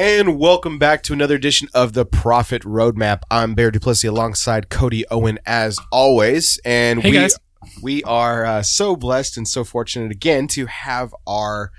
And 0.00 0.38
welcome 0.38 0.78
back 0.78 1.02
to 1.02 1.12
another 1.12 1.34
edition 1.34 1.66
of 1.74 1.92
the 1.92 2.06
Profit 2.06 2.62
Roadmap. 2.62 3.22
I'm 3.32 3.56
Bear 3.56 3.72
Duplessis 3.72 4.08
alongside 4.08 4.68
Cody 4.68 5.04
Owen 5.10 5.40
as 5.44 5.80
always. 5.90 6.60
And 6.64 7.02
Hey, 7.02 7.10
we 7.10 7.16
guys. 7.16 7.36
we 7.82 8.04
are 8.04 8.44
uh, 8.44 8.62
so 8.62 8.94
blessed 8.94 9.36
and 9.36 9.48
so 9.48 9.64
fortunate 9.64 10.12
again 10.12 10.46
to 10.48 10.66
have 10.66 11.12
our 11.26 11.72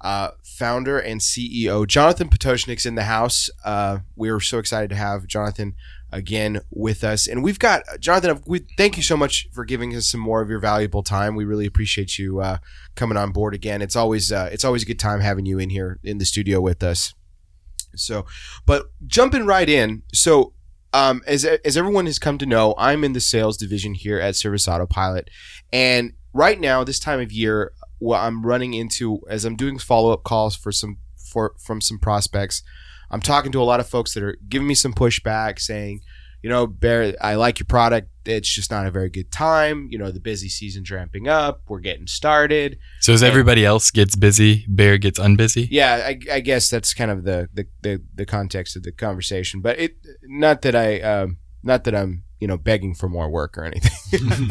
uh, 0.00 0.30
founder 0.44 0.96
and 0.96 1.20
CEO 1.20 1.84
Jonathan 1.88 2.28
Pototschniks 2.28 2.86
in 2.86 2.94
the 2.94 3.02
house. 3.02 3.50
Uh, 3.64 3.98
we 4.14 4.28
are 4.28 4.38
so 4.38 4.58
excited 4.58 4.90
to 4.90 4.96
have 4.96 5.26
Jonathan 5.26 5.74
again 6.12 6.60
with 6.70 7.02
us, 7.02 7.26
and 7.26 7.42
we've 7.42 7.58
got 7.58 7.82
Jonathan. 7.98 8.44
We 8.46 8.60
thank 8.76 8.96
you 8.96 9.02
so 9.02 9.16
much 9.16 9.48
for 9.52 9.64
giving 9.64 9.92
us 9.96 10.08
some 10.08 10.20
more 10.20 10.40
of 10.40 10.48
your 10.48 10.60
valuable 10.60 11.02
time. 11.02 11.34
We 11.34 11.44
really 11.44 11.66
appreciate 11.66 12.16
you 12.16 12.38
uh, 12.38 12.58
coming 12.94 13.18
on 13.18 13.32
board 13.32 13.54
again. 13.54 13.82
It's 13.82 13.96
always 13.96 14.30
uh, 14.30 14.50
it's 14.52 14.64
always 14.64 14.84
a 14.84 14.86
good 14.86 15.00
time 15.00 15.18
having 15.18 15.46
you 15.46 15.58
in 15.58 15.70
here 15.70 15.98
in 16.04 16.18
the 16.18 16.24
studio 16.24 16.60
with 16.60 16.84
us. 16.84 17.12
So, 17.94 18.26
but 18.64 18.86
jumping 19.06 19.46
right 19.46 19.68
in. 19.68 20.02
So, 20.12 20.52
um, 20.92 21.22
as 21.26 21.44
as 21.44 21.76
everyone 21.76 22.06
has 22.06 22.18
come 22.18 22.38
to 22.38 22.46
know, 22.46 22.74
I'm 22.78 23.04
in 23.04 23.12
the 23.12 23.20
sales 23.20 23.56
division 23.56 23.94
here 23.94 24.18
at 24.18 24.36
Service 24.36 24.66
Autopilot, 24.66 25.28
and 25.72 26.12
right 26.32 26.58
now, 26.58 26.84
this 26.84 26.98
time 26.98 27.20
of 27.20 27.32
year, 27.32 27.72
what 27.98 28.20
I'm 28.20 28.44
running 28.44 28.74
into 28.74 29.20
as 29.28 29.44
I'm 29.44 29.56
doing 29.56 29.78
follow 29.78 30.12
up 30.12 30.22
calls 30.22 30.56
for 30.56 30.72
some 30.72 30.98
for 31.16 31.54
from 31.58 31.80
some 31.80 31.98
prospects, 31.98 32.62
I'm 33.10 33.20
talking 33.20 33.52
to 33.52 33.60
a 33.60 33.64
lot 33.64 33.80
of 33.80 33.88
folks 33.88 34.14
that 34.14 34.22
are 34.22 34.38
giving 34.48 34.68
me 34.68 34.74
some 34.74 34.94
pushback, 34.94 35.58
saying, 35.58 36.00
you 36.42 36.50
know, 36.50 36.66
Bear, 36.66 37.14
I 37.20 37.34
like 37.34 37.58
your 37.58 37.66
product. 37.66 38.08
It's 38.24 38.52
just 38.52 38.70
not 38.70 38.86
a 38.86 38.90
very 38.90 39.08
good 39.08 39.30
time. 39.30 39.88
You 39.90 39.98
know, 39.98 40.10
the 40.10 40.20
busy 40.20 40.48
season's 40.48 40.90
ramping 40.90 41.28
up. 41.28 41.62
We're 41.68 41.80
getting 41.80 42.06
started. 42.06 42.78
So 43.00 43.12
as 43.12 43.22
everybody 43.22 43.64
else 43.64 43.90
gets 43.90 44.16
busy, 44.16 44.64
Bear 44.68 44.98
gets 44.98 45.18
unbusy. 45.18 45.68
Yeah, 45.70 46.02
I, 46.04 46.18
I 46.30 46.40
guess 46.40 46.68
that's 46.68 46.92
kind 46.94 47.10
of 47.10 47.24
the, 47.24 47.48
the, 47.52 47.66
the, 47.82 48.02
the 48.14 48.26
context 48.26 48.76
of 48.76 48.82
the 48.82 48.92
conversation. 48.92 49.60
But 49.60 49.78
it 49.78 49.96
not 50.22 50.62
that 50.62 50.74
I 50.74 51.00
um, 51.00 51.38
not 51.62 51.84
that 51.84 51.94
I'm 51.94 52.24
you 52.40 52.46
know 52.46 52.56
begging 52.56 52.94
for 52.94 53.08
more 53.08 53.30
work 53.30 53.56
or 53.58 53.64
anything. 53.64 54.20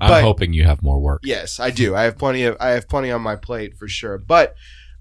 I'm 0.00 0.22
hoping 0.22 0.52
you 0.52 0.64
have 0.64 0.82
more 0.82 1.00
work. 1.00 1.22
Yes, 1.24 1.60
I 1.60 1.70
do. 1.70 1.94
I 1.94 2.02
have 2.02 2.18
plenty 2.18 2.44
of 2.44 2.56
I 2.60 2.70
have 2.70 2.88
plenty 2.88 3.10
on 3.10 3.22
my 3.22 3.36
plate 3.36 3.76
for 3.76 3.88
sure. 3.88 4.18
But 4.18 4.54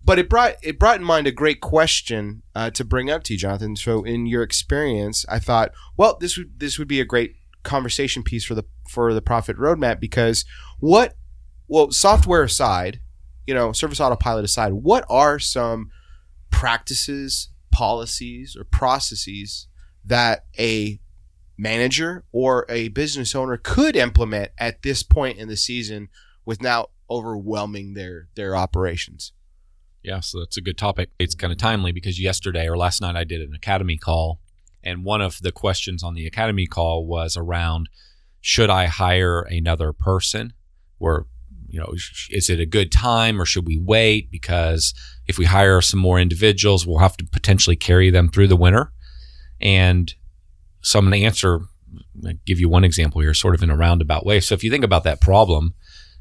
but 0.03 0.17
it 0.19 0.30
brought 0.30 0.55
it 0.61 0.80
brought 0.80 0.97
in 0.97 1.03
mind 1.03 1.28
a 1.28 1.31
great 1.31 1.61
question 1.61 2.44
uh, 2.55 2.69
to 2.72 2.83
bring 2.83 3.09
up 3.09 3.23
to 3.23 3.33
you, 3.33 3.39
Jonathan. 3.39 3.75
So 3.75 4.03
in 4.03 4.25
your 4.25 4.44
experience, 4.44 5.25
I 5.30 5.39
thought, 5.39 5.72
well, 5.97 6.17
this 6.19 6.38
would 6.38 6.59
this 6.59 6.80
would 6.80 6.88
be 6.88 7.00
a 7.00 7.06
great 7.06 7.36
conversation 7.64 8.23
piece 8.23 8.45
for 8.45 8.56
the 8.56 8.64
for 8.88 9.14
the 9.14 9.22
profit 9.22 9.58
roadmap 9.58 10.00
because 10.00 10.45
what 10.80 11.16
well 11.67 11.91
software 11.91 12.44
aside, 12.44 13.02
you 13.45 13.53
know, 13.53 13.72
service 13.72 14.00
autopilot 14.00 14.45
aside, 14.45 14.73
what 14.73 15.06
are 15.09 15.39
some 15.39 15.91
practices, 16.50 17.50
policies, 17.72 18.56
or 18.58 18.63
processes 18.63 19.67
that 20.06 20.45
a 20.58 21.00
manager 21.58 22.23
or 22.31 22.66
a 22.69 22.88
business 22.88 23.36
owner 23.36 23.58
could 23.58 23.95
implement 23.95 24.50
at 24.58 24.81
this 24.81 25.03
point 25.03 25.38
in 25.38 25.50
the 25.50 25.58
season 25.58 26.08
without 26.45 26.91
overwhelming 27.09 27.94
their 27.94 28.30
their 28.36 28.56
operations. 28.56 29.34
Yeah, 30.03 30.22
so 30.22 30.39
that's 30.39 30.58
a 30.58 30.61
good 30.61 30.78
topic. 30.78 31.09
It's 31.19 31.36
kind 31.36 31.52
of 31.52 31.59
timely 31.59 31.92
because 31.92 32.19
yesterday 32.19 32.67
or 32.67 32.78
last 32.78 33.02
night 33.02 33.16
I 33.16 33.23
did 33.23 33.42
an 33.42 33.53
academy 33.53 33.97
call, 33.97 34.39
and 34.83 35.03
one 35.03 35.22
of 35.22 35.41
the 35.41 35.52
questions 35.52 36.03
on 36.03 36.14
the 36.14 36.25
academy 36.25 36.66
call 36.66 37.06
was 37.06 37.36
around 37.36 37.89
should 38.41 38.69
I 38.69 38.86
hire 38.86 39.41
another 39.41 39.91
person? 39.91 40.53
Or, 41.00 41.28
you 41.67 41.80
know, 41.80 41.94
is 42.30 42.50
it 42.50 42.59
a 42.59 42.66
good 42.66 42.91
time 42.91 43.41
or 43.41 43.45
should 43.45 43.67
we 43.67 43.78
wait? 43.78 44.31
Because 44.31 44.94
if 45.28 45.38
we 45.38 45.46
hire 45.46 45.81
some 45.81 46.00
more 46.00 46.19
individuals, 46.19 46.88
we'll 46.88 47.00
have 47.00 47.18
to 47.18 47.25
potentially 47.25 47.75
carry 47.75 48.09
them 48.09 48.29
through 48.29 48.47
the 48.47 48.56
winter. 48.56 48.91
And 49.62 50.13
so 50.81 51.00
I'm 51.00 51.06
going 51.06 51.19
to 51.19 51.25
answer, 51.25 51.59
give 52.46 52.59
you 52.59 52.69
one 52.69 52.85
example 52.85 53.22
here, 53.22 53.34
sort 53.34 53.56
of 53.56 53.63
in 53.63 53.69
a 53.69 53.75
roundabout 53.75 54.25
way. 54.25 54.40
So 54.40 54.56
if 54.56 54.63
you 54.63 54.72
think 54.72 54.85
about 54.85 55.03
that 55.03 55.19
problem, 55.19 55.73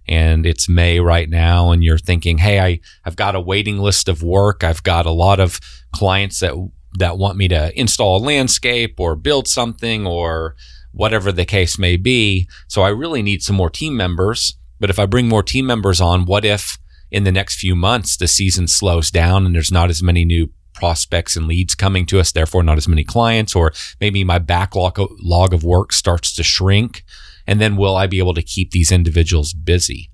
and 0.08 0.46
it's 0.46 0.68
May 0.68 1.00
right 1.00 1.28
now, 1.28 1.70
and 1.70 1.84
you're 1.84 1.98
thinking, 1.98 2.38
"Hey, 2.38 2.60
I 2.60 2.80
I've 3.04 3.16
got 3.16 3.34
a 3.34 3.40
waiting 3.40 3.78
list 3.78 4.08
of 4.08 4.22
work. 4.22 4.64
I've 4.64 4.82
got 4.82 5.06
a 5.06 5.10
lot 5.10 5.40
of 5.40 5.60
clients 5.92 6.40
that 6.40 6.54
that 6.98 7.18
want 7.18 7.36
me 7.36 7.48
to 7.48 7.78
install 7.78 8.18
a 8.18 8.24
landscape 8.24 8.98
or 8.98 9.14
build 9.14 9.46
something 9.46 10.06
or 10.06 10.56
whatever 10.92 11.30
the 11.30 11.44
case 11.44 11.78
may 11.78 11.96
be. 11.96 12.48
So 12.66 12.82
I 12.82 12.88
really 12.88 13.22
need 13.22 13.42
some 13.42 13.56
more 13.56 13.70
team 13.70 13.96
members. 13.96 14.54
But 14.80 14.90
if 14.90 14.98
I 14.98 15.06
bring 15.06 15.28
more 15.28 15.42
team 15.42 15.66
members 15.66 16.00
on, 16.00 16.24
what 16.24 16.44
if 16.44 16.78
in 17.10 17.24
the 17.24 17.32
next 17.32 17.56
few 17.56 17.74
months 17.74 18.16
the 18.16 18.28
season 18.28 18.68
slows 18.68 19.10
down 19.10 19.46
and 19.46 19.54
there's 19.54 19.72
not 19.72 19.90
as 19.90 20.02
many 20.02 20.24
new 20.24 20.50
prospects 20.74 21.36
and 21.36 21.46
leads 21.46 21.74
coming 21.74 22.06
to 22.06 22.20
us, 22.20 22.32
therefore 22.32 22.62
not 22.62 22.78
as 22.78 22.88
many 22.88 23.04
clients, 23.04 23.54
or 23.54 23.72
maybe 24.00 24.24
my 24.24 24.38
backlog 24.38 24.98
log 25.20 25.52
of 25.52 25.64
work 25.64 25.92
starts 25.92 26.32
to 26.34 26.42
shrink? 26.42 27.04
And 27.48 27.62
then 27.62 27.76
will 27.76 27.96
I 27.96 28.06
be 28.06 28.18
able 28.18 28.34
to 28.34 28.42
keep 28.42 28.70
these 28.70 28.92
individuals 28.92 29.54
busy? 29.54 30.10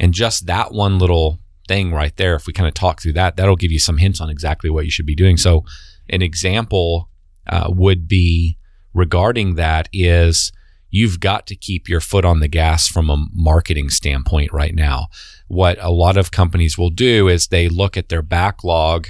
And 0.00 0.14
just 0.14 0.46
that 0.46 0.72
one 0.72 0.98
little 0.98 1.38
thing 1.68 1.92
right 1.92 2.16
there, 2.16 2.34
if 2.34 2.46
we 2.46 2.54
kind 2.54 2.66
of 2.66 2.72
talk 2.72 3.02
through 3.02 3.12
that, 3.12 3.36
that'll 3.36 3.54
give 3.54 3.70
you 3.70 3.78
some 3.78 3.98
hints 3.98 4.18
on 4.18 4.30
exactly 4.30 4.70
what 4.70 4.86
you 4.86 4.90
should 4.90 5.06
be 5.06 5.14
doing. 5.14 5.36
So, 5.36 5.62
an 6.08 6.22
example 6.22 7.10
uh, 7.46 7.68
would 7.68 8.08
be 8.08 8.56
regarding 8.94 9.56
that 9.56 9.88
is 9.92 10.52
you've 10.88 11.20
got 11.20 11.46
to 11.48 11.54
keep 11.54 11.86
your 11.86 12.00
foot 12.00 12.24
on 12.24 12.40
the 12.40 12.48
gas 12.48 12.88
from 12.88 13.10
a 13.10 13.26
marketing 13.32 13.90
standpoint 13.90 14.50
right 14.50 14.74
now. 14.74 15.08
What 15.48 15.76
a 15.80 15.90
lot 15.90 16.16
of 16.16 16.30
companies 16.30 16.78
will 16.78 16.90
do 16.90 17.28
is 17.28 17.46
they 17.46 17.68
look 17.68 17.96
at 17.96 18.08
their 18.08 18.22
backlog 18.22 19.08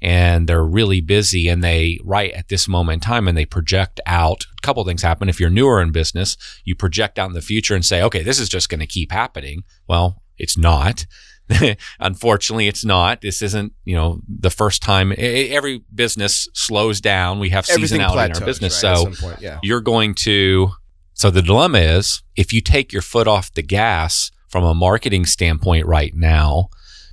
and 0.00 0.48
they're 0.48 0.64
really 0.64 1.00
busy 1.00 1.48
and 1.48 1.62
they 1.62 1.98
right 2.04 2.32
at 2.32 2.48
this 2.48 2.68
moment 2.68 2.94
in 2.94 3.00
time 3.00 3.26
and 3.26 3.36
they 3.36 3.44
project 3.44 4.00
out 4.06 4.44
a 4.56 4.60
couple 4.62 4.84
things 4.84 5.02
happen. 5.02 5.28
If 5.28 5.40
you're 5.40 5.50
newer 5.50 5.80
in 5.80 5.92
business 5.92 6.36
you 6.64 6.74
project 6.74 7.18
out 7.18 7.28
in 7.28 7.34
the 7.34 7.42
future 7.42 7.74
and 7.74 7.84
say 7.84 8.02
okay 8.02 8.22
this 8.22 8.38
is 8.38 8.48
just 8.48 8.68
going 8.68 8.80
to 8.80 8.86
keep 8.86 9.12
happening. 9.12 9.64
Well 9.88 10.22
it's 10.36 10.56
not. 10.56 11.06
Unfortunately 12.00 12.68
it's 12.68 12.84
not. 12.84 13.20
This 13.22 13.42
isn't 13.42 13.72
you 13.84 13.94
know 13.94 14.20
the 14.28 14.50
first 14.50 14.82
time. 14.82 15.12
Every 15.16 15.82
business 15.94 16.48
slows 16.52 17.00
down. 17.00 17.38
We 17.38 17.50
have 17.50 17.68
Everything 17.70 18.00
seasonality 18.00 18.26
in 18.26 18.36
our 18.36 18.44
business 18.44 18.82
right, 18.82 18.96
so 18.96 19.12
point, 19.26 19.40
yeah. 19.40 19.58
you're 19.62 19.80
going 19.80 20.14
to 20.16 20.70
so 21.14 21.30
the 21.30 21.42
dilemma 21.42 21.78
is 21.78 22.22
if 22.36 22.52
you 22.52 22.60
take 22.60 22.92
your 22.92 23.02
foot 23.02 23.26
off 23.26 23.52
the 23.52 23.62
gas 23.62 24.30
from 24.48 24.64
a 24.64 24.74
marketing 24.74 25.26
standpoint 25.26 25.86
right 25.86 26.14
now 26.14 26.68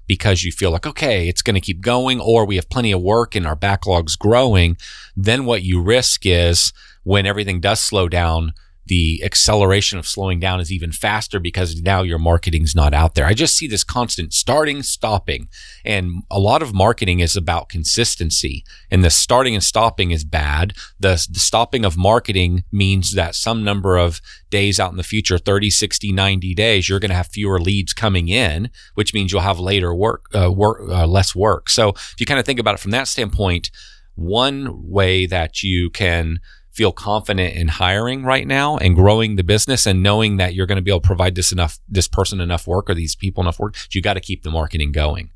because 0.08 0.44
you 0.44 0.52
feel 0.52 0.72
like 0.72 0.86
okay 0.86 1.28
it's 1.28 1.42
going 1.42 1.54
to 1.56 1.62
keep 1.62 1.82
going 1.82 2.20
or 2.20 2.46
we 2.46 2.56
have 2.56 2.70
plenty 2.70 2.92
of 2.92 3.02
work 3.02 3.36
and 3.36 3.46
our 3.46 3.56
backlog's 3.56 4.16
growing 4.16 4.78
then 5.16 5.46
what 5.46 5.64
you 5.64 5.82
risk 5.82 6.26
is 6.26 6.74
when 7.04 7.26
everything 7.26 7.60
does 7.60 7.80
slow 7.80 8.08
down 8.08 8.54
the 8.88 9.22
acceleration 9.24 9.98
of 9.98 10.08
slowing 10.08 10.40
down 10.40 10.60
is 10.60 10.72
even 10.72 10.92
faster 10.92 11.40
because 11.40 11.82
now 11.82 12.04
your 12.04 12.20
marketing's 12.20 12.76
not 12.76 12.94
out 12.94 13.16
there. 13.16 13.26
I 13.26 13.34
just 13.34 13.56
see 13.56 13.68
this 13.68 13.84
constant 13.84 14.34
starting, 14.34 14.84
stopping. 14.84 15.50
And 15.84 16.24
a 16.30 16.40
lot 16.40 16.62
of 16.62 16.74
marketing 16.74 17.20
is 17.20 17.36
about 17.36 17.70
consistency. 17.70 18.64
And 18.92 19.04
the 19.04 19.10
starting 19.10 19.56
and 19.56 19.64
stopping 19.64 20.12
is 20.12 20.24
bad. 20.24 20.74
The, 21.00 21.26
the 21.30 21.40
stopping 21.40 21.84
of 21.84 21.98
marketing 21.98 22.64
means 22.72 23.14
that 23.14 23.36
some 23.36 23.64
number 23.64 23.98
of 23.98 24.22
days 24.52 24.80
out 24.80 24.92
in 24.92 24.98
the 24.98 25.04
future, 25.04 25.38
30, 25.38 25.70
60, 25.72 26.12
90 26.12 26.54
days, 26.54 26.88
you're 26.88 27.00
going 27.00 27.10
to 27.10 27.16
have 27.16 27.28
fewer 27.28 27.60
leads 27.60 27.94
coming 27.94 28.28
in, 28.28 28.70
which 28.94 29.14
means 29.14 29.32
you'll 29.32 29.42
have 29.42 29.60
later 29.60 29.96
work, 29.96 30.26
uh, 30.36 30.52
work, 30.52 30.82
uh, 30.90 31.08
less 31.08 31.36
work. 31.36 31.70
So 31.70 31.90
if 31.90 32.16
you 32.20 32.26
kind 32.26 32.40
of 32.40 32.46
think 32.46 32.60
about 32.60 32.76
it 32.76 32.80
from 32.80 32.92
that 32.92 33.08
standpoint, 33.08 33.72
one 34.16 34.90
way 34.90 35.26
that 35.26 35.62
you 35.62 35.90
can 35.90 36.40
feel 36.76 36.92
confident 36.92 37.56
in 37.56 37.70
hiring 37.70 38.24
right 38.24 38.46
now 38.46 38.78
and 38.78 38.96
growing 38.96 39.38
the 39.38 39.44
business 39.44 39.88
and 39.88 40.04
knowing 40.04 40.36
that 40.38 40.54
you're 40.54 40.66
going 40.66 40.76
to 40.76 40.82
be 40.82 40.92
able 40.92 41.00
to 41.00 41.08
provide 41.08 41.36
this 41.36 41.54
enough 41.54 41.80
this 41.88 42.08
person 42.08 42.42
enough 42.42 42.68
work 42.68 42.90
or 42.90 42.94
these 42.94 43.16
people 43.16 43.42
enough 43.42 43.60
work 43.60 43.76
you 43.92 44.02
got 44.02 44.16
to 44.16 44.20
keep 44.20 44.44
the 44.44 44.52
marketing 44.52 44.92
going. 44.92 45.32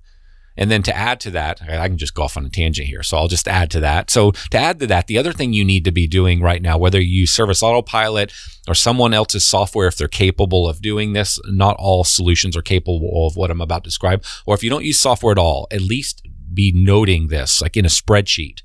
And 0.57 0.69
then 0.69 0.83
to 0.83 0.93
add 0.93 1.21
to 1.21 1.31
that 1.31 1.61
i 1.61 1.87
can 1.87 1.97
just 1.97 2.13
go 2.13 2.23
off 2.23 2.35
on 2.35 2.45
a 2.45 2.49
tangent 2.49 2.89
here 2.89 3.01
so 3.01 3.15
i'll 3.15 3.29
just 3.29 3.47
add 3.47 3.71
to 3.71 3.79
that. 3.79 4.09
So 4.09 4.31
to 4.51 4.57
add 4.57 4.79
to 4.79 4.87
that 4.87 5.07
the 5.07 5.17
other 5.17 5.31
thing 5.31 5.53
you 5.53 5.63
need 5.63 5.85
to 5.85 5.91
be 5.91 6.07
doing 6.07 6.41
right 6.41 6.61
now 6.61 6.77
whether 6.77 6.99
you 6.99 7.21
use 7.21 7.31
service 7.31 7.63
autopilot 7.63 8.33
or 8.67 8.75
someone 8.75 9.13
else's 9.13 9.47
software 9.47 9.87
if 9.87 9.95
they're 9.95 10.09
capable 10.09 10.67
of 10.67 10.81
doing 10.81 11.13
this 11.13 11.39
not 11.45 11.77
all 11.79 12.03
solutions 12.03 12.57
are 12.57 12.61
capable 12.61 13.25
of 13.27 13.37
what 13.37 13.49
i'm 13.49 13.61
about 13.61 13.85
to 13.85 13.89
describe 13.89 14.25
or 14.45 14.55
if 14.55 14.61
you 14.61 14.69
don't 14.69 14.83
use 14.83 14.99
software 14.99 15.31
at 15.31 15.37
all 15.37 15.67
at 15.71 15.81
least 15.81 16.21
be 16.53 16.73
noting 16.75 17.27
this 17.27 17.61
like 17.61 17.77
in 17.77 17.85
a 17.85 17.89
spreadsheet 17.89 18.61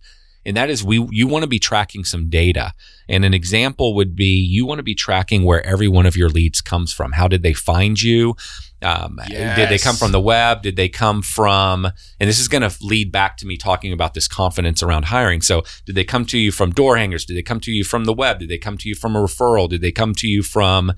and 0.46 0.56
that 0.56 0.70
is 0.70 0.84
we 0.84 1.06
you 1.10 1.26
want 1.26 1.42
to 1.42 1.48
be 1.48 1.58
tracking 1.58 2.04
some 2.04 2.28
data 2.28 2.72
and 3.08 3.24
an 3.24 3.34
example 3.34 3.94
would 3.94 4.14
be 4.14 4.36
you 4.36 4.66
want 4.66 4.78
to 4.78 4.82
be 4.82 4.94
tracking 4.94 5.44
where 5.44 5.64
every 5.66 5.88
one 5.88 6.06
of 6.06 6.16
your 6.16 6.28
leads 6.28 6.60
comes 6.60 6.92
from 6.92 7.12
how 7.12 7.28
did 7.28 7.42
they 7.42 7.54
find 7.54 8.02
you 8.02 8.34
Um, 8.82 9.18
Did 9.56 9.70
they 9.70 9.78
come 9.78 9.96
from 9.96 10.12
the 10.12 10.20
web? 10.20 10.60
Did 10.60 10.76
they 10.76 10.90
come 10.90 11.22
from, 11.22 11.86
and 12.20 12.28
this 12.28 12.38
is 12.38 12.48
going 12.48 12.68
to 12.68 12.76
lead 12.82 13.10
back 13.10 13.38
to 13.38 13.46
me 13.46 13.56
talking 13.56 13.94
about 13.94 14.12
this 14.12 14.28
confidence 14.28 14.82
around 14.82 15.06
hiring. 15.06 15.40
So, 15.40 15.62
did 15.86 15.94
they 15.94 16.04
come 16.04 16.26
to 16.26 16.36
you 16.36 16.52
from 16.52 16.70
door 16.70 16.98
hangers? 16.98 17.24
Did 17.24 17.36
they 17.38 17.42
come 17.42 17.60
to 17.60 17.72
you 17.72 17.82
from 17.82 18.04
the 18.04 18.12
web? 18.12 18.40
Did 18.40 18.50
they 18.50 18.58
come 18.58 18.76
to 18.76 18.88
you 18.88 18.94
from 18.94 19.16
a 19.16 19.20
referral? 19.20 19.70
Did 19.70 19.80
they 19.80 19.92
come 19.92 20.12
to 20.16 20.26
you 20.28 20.42
from 20.42 20.92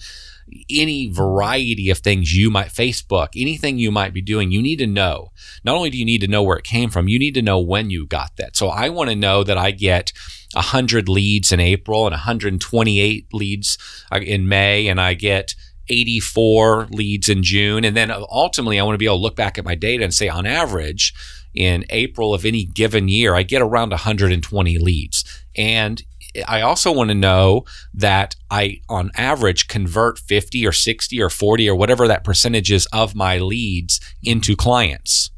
any 0.70 1.10
variety 1.10 1.90
of 1.90 1.98
things 1.98 2.36
you 2.36 2.50
might, 2.50 2.68
Facebook, 2.68 3.28
anything 3.36 3.78
you 3.78 3.90
might 3.90 4.14
be 4.14 4.20
doing? 4.20 4.50
You 4.50 4.62
need 4.62 4.78
to 4.78 4.86
know. 4.86 5.32
Not 5.64 5.76
only 5.76 5.90
do 5.90 5.98
you 5.98 6.04
need 6.04 6.20
to 6.20 6.28
know 6.28 6.42
where 6.42 6.58
it 6.58 6.64
came 6.64 6.90
from, 6.90 7.08
you 7.08 7.18
need 7.18 7.34
to 7.34 7.42
know 7.42 7.58
when 7.58 7.90
you 7.90 8.06
got 8.06 8.36
that. 8.36 8.56
So, 8.56 8.68
I 8.68 8.88
want 8.88 9.10
to 9.10 9.16
know 9.16 9.44
that 9.44 9.58
I 9.58 9.70
get 9.70 10.12
100 10.54 11.08
leads 11.08 11.52
in 11.52 11.60
April 11.60 12.06
and 12.06 12.12
128 12.12 13.34
leads 13.34 13.78
uh, 14.12 14.20
in 14.20 14.48
May, 14.48 14.88
and 14.88 15.00
I 15.00 15.14
get 15.14 15.54
84 15.88 16.88
leads 16.90 17.28
in 17.28 17.42
June. 17.42 17.84
And 17.84 17.96
then 17.96 18.10
ultimately, 18.10 18.78
I 18.78 18.82
want 18.82 18.94
to 18.94 18.98
be 18.98 19.06
able 19.06 19.18
to 19.18 19.22
look 19.22 19.36
back 19.36 19.58
at 19.58 19.64
my 19.64 19.74
data 19.74 20.04
and 20.04 20.14
say, 20.14 20.28
on 20.28 20.46
average, 20.46 21.14
in 21.54 21.84
April 21.90 22.34
of 22.34 22.44
any 22.44 22.64
given 22.64 23.08
year, 23.08 23.34
I 23.34 23.42
get 23.42 23.62
around 23.62 23.90
120 23.90 24.78
leads. 24.78 25.24
And 25.56 26.02
I 26.46 26.60
also 26.60 26.92
want 26.92 27.08
to 27.08 27.14
know 27.14 27.64
that 27.94 28.36
I, 28.50 28.80
on 28.88 29.10
average, 29.16 29.68
convert 29.68 30.18
50 30.18 30.66
or 30.66 30.72
60 30.72 31.22
or 31.22 31.30
40 31.30 31.68
or 31.68 31.74
whatever 31.74 32.08
that 32.08 32.24
percentage 32.24 32.70
is 32.70 32.86
of 32.92 33.14
my 33.14 33.38
leads 33.38 34.00
into 34.22 34.56
clients. 34.56 35.30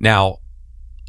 Now, 0.00 0.38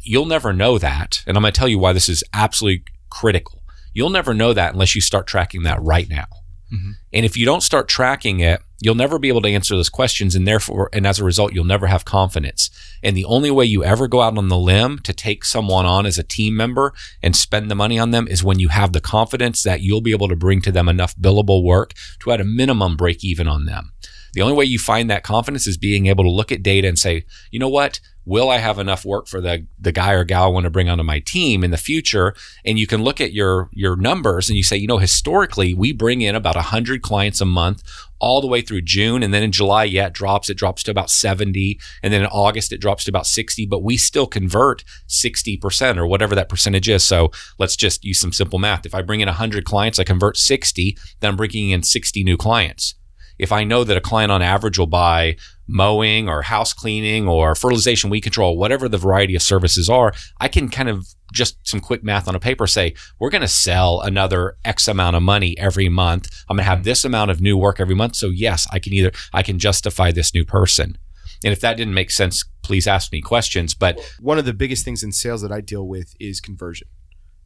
you'll 0.02 0.26
never 0.26 0.52
know 0.52 0.78
that. 0.78 1.22
And 1.26 1.36
I'm 1.36 1.42
going 1.42 1.52
to 1.52 1.58
tell 1.58 1.68
you 1.68 1.78
why 1.78 1.92
this 1.92 2.08
is 2.08 2.24
absolutely 2.32 2.84
critical. 3.10 3.62
You'll 3.92 4.10
never 4.10 4.34
know 4.34 4.52
that 4.52 4.72
unless 4.72 4.94
you 4.94 5.00
start 5.00 5.26
tracking 5.26 5.62
that 5.64 5.82
right 5.82 6.08
now. 6.08 6.26
Mhm. 6.72 6.94
And 7.12 7.26
if 7.26 7.36
you 7.36 7.44
don't 7.44 7.62
start 7.62 7.88
tracking 7.88 8.40
it, 8.40 8.62
you'll 8.80 8.94
never 8.94 9.18
be 9.18 9.28
able 9.28 9.42
to 9.42 9.48
answer 9.48 9.76
those 9.76 9.88
questions. 9.88 10.34
And 10.34 10.46
therefore, 10.46 10.88
and 10.92 11.06
as 11.06 11.18
a 11.18 11.24
result, 11.24 11.52
you'll 11.52 11.64
never 11.64 11.86
have 11.86 12.04
confidence. 12.04 12.70
And 13.02 13.16
the 13.16 13.24
only 13.24 13.50
way 13.50 13.64
you 13.64 13.84
ever 13.84 14.08
go 14.08 14.22
out 14.22 14.36
on 14.36 14.48
the 14.48 14.58
limb 14.58 14.98
to 15.00 15.12
take 15.12 15.44
someone 15.44 15.86
on 15.86 16.06
as 16.06 16.18
a 16.18 16.22
team 16.22 16.56
member 16.56 16.92
and 17.22 17.36
spend 17.36 17.70
the 17.70 17.74
money 17.74 17.98
on 17.98 18.10
them 18.10 18.26
is 18.26 18.42
when 18.42 18.58
you 18.58 18.68
have 18.68 18.92
the 18.92 19.00
confidence 19.00 19.62
that 19.62 19.82
you'll 19.82 20.00
be 20.00 20.12
able 20.12 20.28
to 20.28 20.36
bring 20.36 20.60
to 20.62 20.72
them 20.72 20.88
enough 20.88 21.16
billable 21.16 21.62
work 21.62 21.92
to 22.20 22.32
at 22.32 22.40
a 22.40 22.44
minimum 22.44 22.96
break 22.96 23.24
even 23.24 23.46
on 23.46 23.66
them. 23.66 23.92
The 24.32 24.42
only 24.42 24.54
way 24.54 24.64
you 24.64 24.78
find 24.78 25.10
that 25.10 25.22
confidence 25.22 25.66
is 25.66 25.76
being 25.76 26.06
able 26.06 26.24
to 26.24 26.30
look 26.30 26.52
at 26.52 26.62
data 26.62 26.88
and 26.88 26.98
say, 26.98 27.24
you 27.50 27.58
know 27.58 27.68
what? 27.68 28.00
Will 28.26 28.50
I 28.50 28.58
have 28.58 28.78
enough 28.78 29.04
work 29.04 29.26
for 29.26 29.40
the, 29.40 29.66
the 29.78 29.92
guy 29.92 30.12
or 30.12 30.24
gal 30.24 30.44
I 30.44 30.48
want 30.48 30.64
to 30.64 30.70
bring 30.70 30.88
onto 30.88 31.02
my 31.02 31.20
team 31.20 31.64
in 31.64 31.70
the 31.70 31.76
future? 31.76 32.34
And 32.64 32.78
you 32.78 32.86
can 32.86 33.02
look 33.02 33.20
at 33.20 33.32
your, 33.32 33.70
your 33.72 33.96
numbers 33.96 34.48
and 34.48 34.56
you 34.56 34.62
say, 34.62 34.76
you 34.76 34.86
know, 34.86 34.98
historically, 34.98 35.74
we 35.74 35.92
bring 35.92 36.20
in 36.20 36.36
about 36.36 36.54
100 36.54 37.02
clients 37.02 37.40
a 37.40 37.46
month 37.46 37.82
all 38.20 38.40
the 38.40 38.46
way 38.46 38.60
through 38.60 38.82
June. 38.82 39.22
And 39.22 39.32
then 39.32 39.42
in 39.42 39.50
July, 39.50 39.84
yeah, 39.84 40.06
it 40.06 40.12
drops. 40.12 40.50
It 40.50 40.58
drops 40.58 40.82
to 40.84 40.90
about 40.90 41.10
70. 41.10 41.80
And 42.02 42.12
then 42.12 42.20
in 42.20 42.28
August, 42.28 42.72
it 42.72 42.80
drops 42.80 43.04
to 43.04 43.10
about 43.10 43.26
60, 43.26 43.66
but 43.66 43.82
we 43.82 43.96
still 43.96 44.26
convert 44.26 44.84
60% 45.08 45.96
or 45.96 46.06
whatever 46.06 46.34
that 46.34 46.50
percentage 46.50 46.88
is. 46.88 47.02
So 47.02 47.32
let's 47.58 47.74
just 47.74 48.04
use 48.04 48.20
some 48.20 48.32
simple 48.32 48.58
math. 48.58 48.86
If 48.86 48.94
I 48.94 49.02
bring 49.02 49.20
in 49.20 49.26
100 49.26 49.64
clients, 49.64 49.98
I 49.98 50.04
convert 50.04 50.36
60, 50.36 50.96
then 51.20 51.30
I'm 51.30 51.36
bringing 51.36 51.70
in 51.70 51.82
60 51.82 52.22
new 52.22 52.36
clients 52.36 52.94
if 53.40 53.52
I 53.52 53.64
know 53.64 53.84
that 53.84 53.96
a 53.96 54.00
client 54.00 54.30
on 54.30 54.42
average 54.42 54.78
will 54.78 54.86
buy 54.86 55.36
mowing 55.66 56.28
or 56.28 56.42
house 56.42 56.72
cleaning 56.72 57.26
or 57.26 57.54
fertilization 57.54 58.10
weed 58.10 58.20
control, 58.20 58.58
whatever 58.58 58.88
the 58.88 58.98
variety 58.98 59.34
of 59.34 59.42
services 59.42 59.88
are, 59.88 60.12
I 60.40 60.48
can 60.48 60.68
kind 60.68 60.88
of 60.88 61.06
just 61.32 61.56
some 61.66 61.80
quick 61.80 62.04
math 62.04 62.28
on 62.28 62.34
a 62.34 62.40
paper 62.40 62.66
say, 62.66 62.94
we're 63.18 63.30
going 63.30 63.40
to 63.40 63.48
sell 63.48 64.00
another 64.00 64.56
X 64.64 64.88
amount 64.88 65.16
of 65.16 65.22
money 65.22 65.56
every 65.58 65.88
month. 65.88 66.28
I'm 66.48 66.56
going 66.56 66.64
to 66.64 66.70
have 66.70 66.84
this 66.84 67.04
amount 67.04 67.30
of 67.30 67.40
new 67.40 67.56
work 67.56 67.80
every 67.80 67.94
month. 67.94 68.16
So 68.16 68.28
yes, 68.28 68.66
I 68.72 68.78
can 68.78 68.92
either, 68.92 69.12
I 69.32 69.42
can 69.42 69.58
justify 69.58 70.12
this 70.12 70.34
new 70.34 70.44
person. 70.44 70.98
And 71.42 71.52
if 71.52 71.60
that 71.60 71.76
didn't 71.76 71.94
make 71.94 72.10
sense, 72.10 72.44
please 72.62 72.86
ask 72.86 73.10
me 73.10 73.22
questions. 73.22 73.74
But 73.74 73.98
one 74.20 74.38
of 74.38 74.44
the 74.44 74.52
biggest 74.52 74.84
things 74.84 75.02
in 75.02 75.12
sales 75.12 75.40
that 75.40 75.52
I 75.52 75.62
deal 75.62 75.86
with 75.88 76.14
is 76.20 76.40
conversion, 76.40 76.88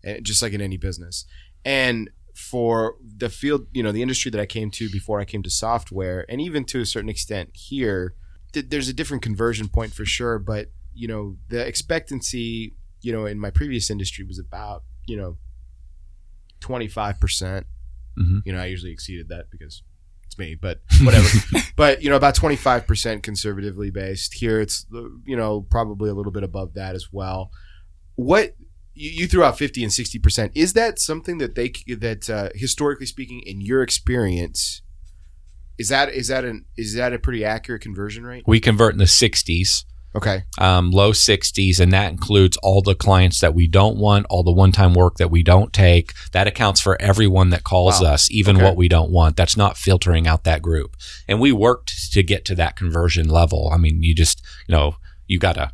eh, 0.02 0.18
just 0.22 0.42
like 0.42 0.52
in 0.52 0.60
any 0.60 0.76
business. 0.76 1.24
And 1.64 2.10
for 2.34 2.96
the 3.16 3.30
field, 3.30 3.66
you 3.72 3.82
know, 3.82 3.92
the 3.92 4.02
industry 4.02 4.30
that 4.30 4.40
I 4.40 4.46
came 4.46 4.70
to 4.72 4.90
before 4.90 5.20
I 5.20 5.24
came 5.24 5.42
to 5.44 5.50
software, 5.50 6.26
and 6.28 6.40
even 6.40 6.64
to 6.66 6.80
a 6.80 6.86
certain 6.86 7.08
extent 7.08 7.50
here, 7.54 8.14
th- 8.52 8.66
there's 8.68 8.88
a 8.88 8.92
different 8.92 9.22
conversion 9.22 9.68
point 9.68 9.94
for 9.94 10.04
sure. 10.04 10.38
But 10.38 10.70
you 10.92 11.08
know, 11.08 11.36
the 11.48 11.64
expectancy, 11.66 12.74
you 13.02 13.12
know, 13.12 13.26
in 13.26 13.38
my 13.38 13.50
previous 13.50 13.88
industry 13.88 14.24
was 14.24 14.38
about 14.38 14.82
you 15.06 15.16
know 15.16 15.38
twenty 16.60 16.88
five 16.88 17.20
percent. 17.20 17.66
Mhm. 18.18 18.42
You 18.44 18.52
know, 18.52 18.60
I 18.60 18.66
usually 18.66 18.92
exceeded 18.92 19.28
that 19.28 19.46
because 19.50 19.82
it's 20.26 20.38
me, 20.38 20.56
but 20.56 20.80
whatever. 21.02 21.28
but 21.76 22.02
you 22.02 22.10
know, 22.10 22.16
about 22.16 22.34
twenty 22.34 22.56
five 22.56 22.86
percent 22.86 23.22
conservatively 23.22 23.90
based. 23.90 24.34
Here, 24.34 24.60
it's 24.60 24.86
you 25.24 25.36
know 25.36 25.62
probably 25.70 26.10
a 26.10 26.14
little 26.14 26.32
bit 26.32 26.42
above 26.42 26.74
that 26.74 26.96
as 26.96 27.12
well. 27.12 27.50
What 28.16 28.56
you, 28.94 29.10
you 29.10 29.26
threw 29.26 29.42
out 29.44 29.58
fifty 29.58 29.82
and 29.82 29.92
sixty 29.92 30.18
percent. 30.18 30.52
Is 30.54 30.72
that 30.74 30.98
something 30.98 31.38
that 31.38 31.54
they 31.54 31.72
that 31.96 32.30
uh, 32.30 32.48
historically 32.54 33.06
speaking, 33.06 33.40
in 33.44 33.60
your 33.60 33.82
experience, 33.82 34.82
is 35.78 35.88
that 35.88 36.10
is 36.12 36.28
that 36.28 36.44
an 36.44 36.64
is 36.76 36.94
that 36.94 37.12
a 37.12 37.18
pretty 37.18 37.44
accurate 37.44 37.82
conversion 37.82 38.24
rate? 38.24 38.44
we 38.46 38.60
convert 38.60 38.92
in 38.92 38.98
the 38.98 39.04
60s. 39.04 39.84
Okay, 40.16 40.44
um, 40.58 40.92
low 40.92 41.10
60s, 41.10 41.80
and 41.80 41.92
that 41.92 42.12
includes 42.12 42.56
all 42.58 42.82
the 42.82 42.94
clients 42.94 43.40
that 43.40 43.52
we 43.52 43.66
don't 43.66 43.96
want, 43.96 44.26
all 44.30 44.44
the 44.44 44.52
one 44.52 44.70
time 44.70 44.94
work 44.94 45.16
that 45.16 45.28
we 45.28 45.42
don't 45.42 45.72
take. 45.72 46.12
That 46.30 46.46
accounts 46.46 46.80
for 46.80 46.96
everyone 47.02 47.50
that 47.50 47.64
calls 47.64 48.00
Wow. 48.00 48.12
us, 48.12 48.30
even 48.30 48.54
Okay. 48.54 48.64
what 48.64 48.76
we 48.76 48.86
don't 48.86 49.10
want. 49.10 49.36
That's 49.36 49.56
not 49.56 49.76
filtering 49.76 50.28
out 50.28 50.44
that 50.44 50.62
group. 50.62 50.94
And 51.26 51.40
we 51.40 51.50
worked 51.50 52.12
to 52.12 52.22
get 52.22 52.44
to 52.44 52.54
that 52.54 52.76
conversion 52.76 53.28
level. 53.28 53.70
I 53.74 53.76
mean, 53.76 54.04
you 54.04 54.14
just, 54.14 54.40
you 54.68 54.76
know, 54.76 54.98
you 55.26 55.40
gotta, 55.40 55.72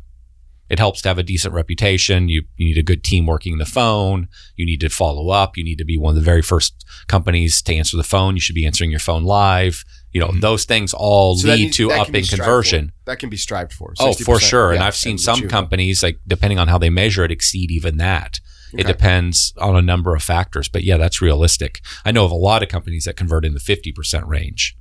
it 0.71 0.79
helps 0.79 1.01
to 1.01 1.09
have 1.09 1.17
a 1.17 1.23
decent 1.23 1.53
reputation. 1.53 2.29
You, 2.29 2.43
you 2.57 2.65
need 2.65 2.77
a 2.77 2.83
good 2.83 3.03
team 3.03 3.25
working 3.25 3.57
the 3.57 3.65
phone. 3.65 4.27
You 4.55 4.65
need 4.65 4.79
to 4.81 4.89
follow 4.89 5.29
up. 5.29 5.57
You 5.57 5.63
need 5.63 5.77
to 5.79 5.85
be 5.85 5.97
one 5.97 6.11
of 6.11 6.15
the 6.15 6.25
very 6.25 6.41
first 6.41 6.85
companies 7.07 7.61
to 7.63 7.75
answer 7.75 7.97
the 7.97 8.03
phone. 8.03 8.35
You 8.35 8.41
should 8.41 8.55
be 8.55 8.65
answering 8.65 8.91
your 8.91 8.99
phone 8.99 9.23
live. 9.23 9.83
You 10.13 10.19
know, 10.21 10.27
Mhm. 10.29 10.41
those 10.41 10.65
things 10.65 10.93
all 10.93 11.37
So 11.37 11.47
lead 11.49 11.59
needs- 11.59 11.77
to 11.77 11.89
can 11.89 11.99
upping 11.99 12.25
conversion. 12.25 12.87
for. 12.87 12.93
That 13.11 13.19
can 13.19 13.29
be 13.29 13.37
strived 13.37 13.73
for. 13.73 13.93
Oh, 13.99 14.13
for 14.13 14.39
60%, 14.39 14.49
sure. 14.49 14.71
and 14.73 14.83
I've 14.83 14.95
seen 14.95 15.11
and 15.11 15.21
some 15.21 15.33
achievable. 15.35 15.51
companies, 15.51 16.03
like 16.03 16.19
depending 16.27 16.59
on 16.59 16.67
how 16.67 16.77
they 16.77 16.89
measure 16.89 17.23
it, 17.23 17.31
exceed 17.31 17.71
even 17.71 17.97
that. 17.97 18.39
It 18.73 18.87
depends 18.87 19.53
on 19.57 19.75
a 19.75 19.81
number 19.81 20.15
of 20.15 20.23
factors. 20.23 20.69
But 20.69 20.85
yeah, 20.85 20.95
that's 20.95 21.21
realistic. 21.21 21.81
I 22.05 22.13
know 22.13 22.23
of 22.23 22.31
a 22.31 22.35
lot 22.35 22.63
of 22.63 22.69
companies 22.69 23.03
that 23.03 23.17
convert 23.17 23.43
in 23.43 23.53
the 23.53 23.59
50% 23.59 24.25
range. 24.27 24.77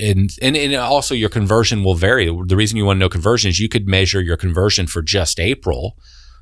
And, 0.00 0.30
and, 0.42 0.56
and 0.56 0.74
also 0.74 1.14
your 1.14 1.28
conversion 1.28 1.84
will 1.84 1.94
vary. 1.94 2.26
The 2.26 2.56
reason 2.56 2.76
you 2.76 2.84
want 2.84 2.96
to 2.96 3.00
know 3.00 3.08
conversion 3.08 3.48
is 3.48 3.60
you 3.60 3.68
could 3.68 3.86
measure 3.86 4.20
your 4.20 4.36
conversion 4.36 4.86
for 4.86 5.02
just 5.02 5.38
April 5.38 5.96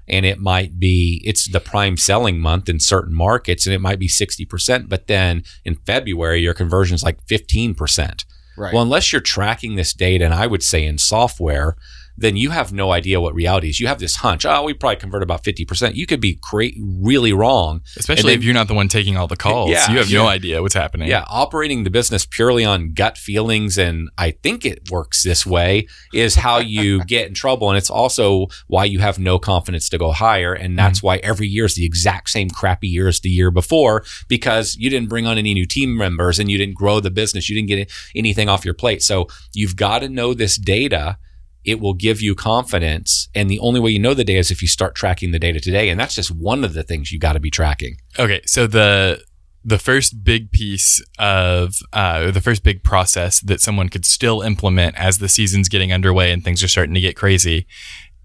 and 0.08 0.26
it 0.26 0.38
might 0.38 0.78
be, 0.78 1.22
it's 1.24 1.46
the 1.46 1.60
prime 1.60 1.96
selling 1.96 2.40
month 2.40 2.68
in 2.68 2.80
certain 2.80 3.14
markets 3.14 3.66
and 3.66 3.74
it 3.74 3.80
might 3.80 3.98
be 3.98 4.08
60%. 4.08 4.88
But 4.88 5.06
then 5.06 5.44
in 5.64 5.76
February, 5.76 6.40
your 6.40 6.54
conversion 6.54 6.94
is 6.94 7.02
like 7.02 7.24
15%. 7.26 8.24
Right. 8.56 8.74
Well, 8.74 8.82
unless 8.82 9.12
you're 9.12 9.20
tracking 9.20 9.76
this 9.76 9.94
data, 9.94 10.24
and 10.24 10.34
I 10.34 10.46
would 10.46 10.62
say 10.62 10.84
in 10.84 10.98
software, 10.98 11.76
then 12.22 12.36
you 12.36 12.50
have 12.50 12.72
no 12.72 12.92
idea 12.92 13.20
what 13.20 13.34
reality 13.34 13.68
is. 13.68 13.80
You 13.80 13.88
have 13.88 13.98
this 13.98 14.16
hunch, 14.16 14.46
oh, 14.46 14.62
we 14.62 14.74
probably 14.74 14.96
convert 14.96 15.22
about 15.22 15.42
50%. 15.42 15.94
You 15.94 16.06
could 16.06 16.20
be 16.20 16.38
cra- 16.40 16.70
really 16.80 17.32
wrong. 17.32 17.82
Especially 17.96 18.30
then- 18.30 18.38
if 18.38 18.44
you're 18.44 18.54
not 18.54 18.68
the 18.68 18.74
one 18.74 18.88
taking 18.88 19.16
all 19.16 19.26
the 19.26 19.36
calls. 19.36 19.70
Yeah, 19.70 19.90
you 19.90 19.98
have 19.98 20.08
yeah. 20.08 20.18
no 20.18 20.28
idea 20.28 20.62
what's 20.62 20.74
happening. 20.74 21.08
Yeah, 21.08 21.24
operating 21.28 21.84
the 21.84 21.90
business 21.90 22.24
purely 22.24 22.64
on 22.64 22.94
gut 22.94 23.18
feelings, 23.18 23.76
and 23.76 24.08
I 24.16 24.30
think 24.30 24.64
it 24.64 24.90
works 24.90 25.22
this 25.22 25.44
way, 25.44 25.88
is 26.14 26.36
how 26.36 26.58
you 26.58 27.04
get 27.06 27.26
in 27.26 27.34
trouble. 27.34 27.68
And 27.68 27.76
it's 27.76 27.90
also 27.90 28.46
why 28.68 28.84
you 28.84 29.00
have 29.00 29.18
no 29.18 29.38
confidence 29.38 29.88
to 29.90 29.98
go 29.98 30.12
higher. 30.12 30.54
And 30.54 30.78
that's 30.78 31.00
mm-hmm. 31.00 31.06
why 31.08 31.16
every 31.18 31.48
year 31.48 31.64
is 31.64 31.74
the 31.74 31.84
exact 31.84 32.30
same 32.30 32.48
crappy 32.50 32.88
year 32.88 33.08
as 33.08 33.20
the 33.20 33.30
year 33.30 33.50
before 33.50 34.04
because 34.28 34.76
you 34.76 34.88
didn't 34.90 35.08
bring 35.08 35.26
on 35.26 35.38
any 35.38 35.54
new 35.54 35.66
team 35.66 35.96
members 35.96 36.38
and 36.38 36.50
you 36.50 36.56
didn't 36.56 36.76
grow 36.76 37.00
the 37.00 37.10
business. 37.10 37.48
You 37.48 37.56
didn't 37.56 37.68
get 37.68 37.92
anything 38.14 38.48
off 38.48 38.64
your 38.64 38.74
plate. 38.74 39.02
So 39.02 39.26
you've 39.52 39.76
got 39.76 40.00
to 40.00 40.08
know 40.08 40.34
this 40.34 40.56
data. 40.56 41.18
It 41.64 41.80
will 41.80 41.94
give 41.94 42.20
you 42.20 42.34
confidence. 42.34 43.28
And 43.34 43.48
the 43.50 43.58
only 43.60 43.80
way 43.80 43.90
you 43.90 43.98
know 43.98 44.14
the 44.14 44.24
data 44.24 44.38
is 44.40 44.50
if 44.50 44.62
you 44.62 44.68
start 44.68 44.94
tracking 44.94 45.30
the 45.30 45.38
data 45.38 45.60
today. 45.60 45.88
And 45.88 45.98
that's 46.00 46.14
just 46.14 46.30
one 46.30 46.64
of 46.64 46.74
the 46.74 46.82
things 46.82 47.12
you 47.12 47.18
got 47.18 47.34
to 47.34 47.40
be 47.40 47.50
tracking. 47.50 47.96
Okay, 48.18 48.40
so 48.46 48.66
the 48.66 49.22
the 49.64 49.78
first 49.78 50.24
big 50.24 50.50
piece 50.50 51.00
of 51.20 51.76
uh, 51.92 52.32
the 52.32 52.40
first 52.40 52.64
big 52.64 52.82
process 52.82 53.40
that 53.40 53.60
someone 53.60 53.88
could 53.88 54.04
still 54.04 54.42
implement 54.42 54.96
as 54.98 55.18
the 55.18 55.28
season's 55.28 55.68
getting 55.68 55.92
underway 55.92 56.32
and 56.32 56.42
things 56.42 56.64
are 56.64 56.68
starting 56.68 56.94
to 56.94 57.00
get 57.00 57.14
crazy 57.16 57.66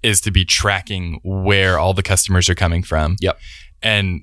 is 0.01 0.20
to 0.22 0.32
be 0.32 0.44
tracking 0.44 1.20
where 1.24 1.77
all 1.77 1.94
the 1.94 2.01
customers 2.01 2.50
are 2.50 2.56
coming 2.56 2.82
from. 2.82 3.17
Yep. 3.22 3.38
And 3.84 4.22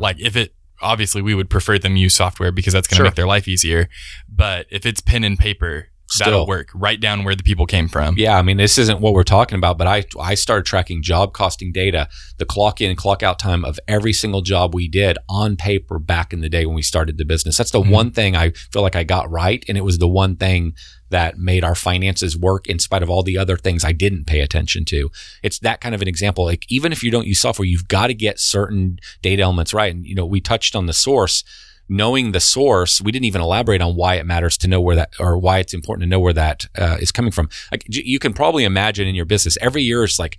like 0.00 0.18
if 0.20 0.34
it 0.36 0.54
obviously 0.82 1.22
we 1.22 1.34
would 1.34 1.48
prefer 1.48 1.78
them 1.78 1.96
use 1.96 2.14
software 2.14 2.50
because 2.52 2.72
that's 2.72 2.86
going 2.88 2.96
to 2.96 2.98
Sure. 2.98 3.04
make 3.06 3.14
their 3.14 3.26
life 3.26 3.46
easier, 3.48 3.88
but 4.28 4.66
if 4.70 4.84
it's 4.84 5.00
pen 5.00 5.22
and 5.24 5.38
paper, 5.38 5.88
that'll 6.18 6.42
Still. 6.42 6.46
work. 6.46 6.68
Write 6.74 7.00
down 7.00 7.24
where 7.24 7.34
the 7.34 7.42
people 7.42 7.66
came 7.66 7.88
from. 7.88 8.16
Yeah, 8.16 8.38
I 8.38 8.42
mean, 8.42 8.56
this 8.56 8.78
isn't 8.78 9.00
what 9.00 9.12
we're 9.12 9.24
talking 9.24 9.58
about, 9.58 9.76
but 9.78 9.86
I 9.86 10.04
I 10.20 10.34
started 10.34 10.64
tracking 10.66 11.02
job 11.02 11.32
costing 11.32 11.72
data, 11.72 12.08
the 12.38 12.44
clock 12.44 12.80
in, 12.80 12.90
and 12.90 12.98
clock 12.98 13.22
out 13.22 13.38
time 13.38 13.64
of 13.64 13.78
every 13.88 14.12
single 14.12 14.42
job 14.42 14.74
we 14.74 14.88
did 14.88 15.18
on 15.28 15.56
paper 15.56 15.98
back 15.98 16.32
in 16.32 16.40
the 16.40 16.48
day 16.48 16.66
when 16.66 16.74
we 16.76 16.82
started 16.82 17.18
the 17.18 17.24
business. 17.24 17.56
That's 17.56 17.70
the 17.70 17.80
Mhm. 17.82 17.90
one 17.90 18.10
thing 18.12 18.36
I 18.36 18.50
feel 18.72 18.82
like 18.82 18.96
I 18.96 19.04
got 19.04 19.30
right, 19.30 19.64
and 19.68 19.76
it 19.76 19.84
was 19.84 19.98
the 19.98 20.08
one 20.08 20.36
thing 20.36 20.74
that 21.10 21.38
made 21.38 21.62
our 21.62 21.76
finances 21.76 22.36
work 22.36 22.66
in 22.66 22.80
spite 22.80 23.02
of 23.02 23.08
all 23.08 23.22
the 23.22 23.38
other 23.38 23.56
things 23.56 23.84
I 23.84 23.92
didn't 23.92 24.24
pay 24.26 24.40
attention 24.40 24.84
to. 24.86 25.08
It's 25.42 25.60
that 25.60 25.80
kind 25.80 25.94
of 25.94 26.02
an 26.02 26.08
example. 26.08 26.44
Like 26.44 26.66
even 26.68 26.90
if 26.90 27.04
you 27.04 27.12
don't 27.12 27.28
use 27.28 27.38
software, 27.38 27.66
you've 27.66 27.86
got 27.86 28.08
to 28.08 28.14
get 28.14 28.40
certain 28.40 28.98
data 29.22 29.42
elements 29.42 29.72
right. 29.72 29.94
And 29.94 30.04
you 30.04 30.16
know, 30.16 30.26
we 30.26 30.40
touched 30.40 30.74
on 30.74 30.86
the 30.86 30.92
source 30.92 31.44
knowing 31.88 32.32
the 32.32 32.40
source, 32.40 33.00
we 33.00 33.12
didn't 33.12 33.26
even 33.26 33.40
elaborate 33.40 33.80
on 33.80 33.94
why 33.96 34.14
it 34.14 34.26
matters 34.26 34.56
to 34.58 34.68
know 34.68 34.80
where 34.80 34.96
that, 34.96 35.10
or 35.20 35.38
why 35.38 35.58
it's 35.58 35.74
important 35.74 36.02
to 36.02 36.08
know 36.08 36.20
where 36.20 36.32
that 36.32 36.66
uh, 36.76 36.96
is 37.00 37.12
coming 37.12 37.30
from. 37.30 37.48
Like 37.70 37.84
you 37.88 38.18
can 38.18 38.32
probably 38.32 38.64
imagine 38.64 39.06
in 39.06 39.14
your 39.14 39.24
business, 39.24 39.56
every 39.60 39.82
year 39.82 40.04
it's 40.04 40.18
like, 40.18 40.38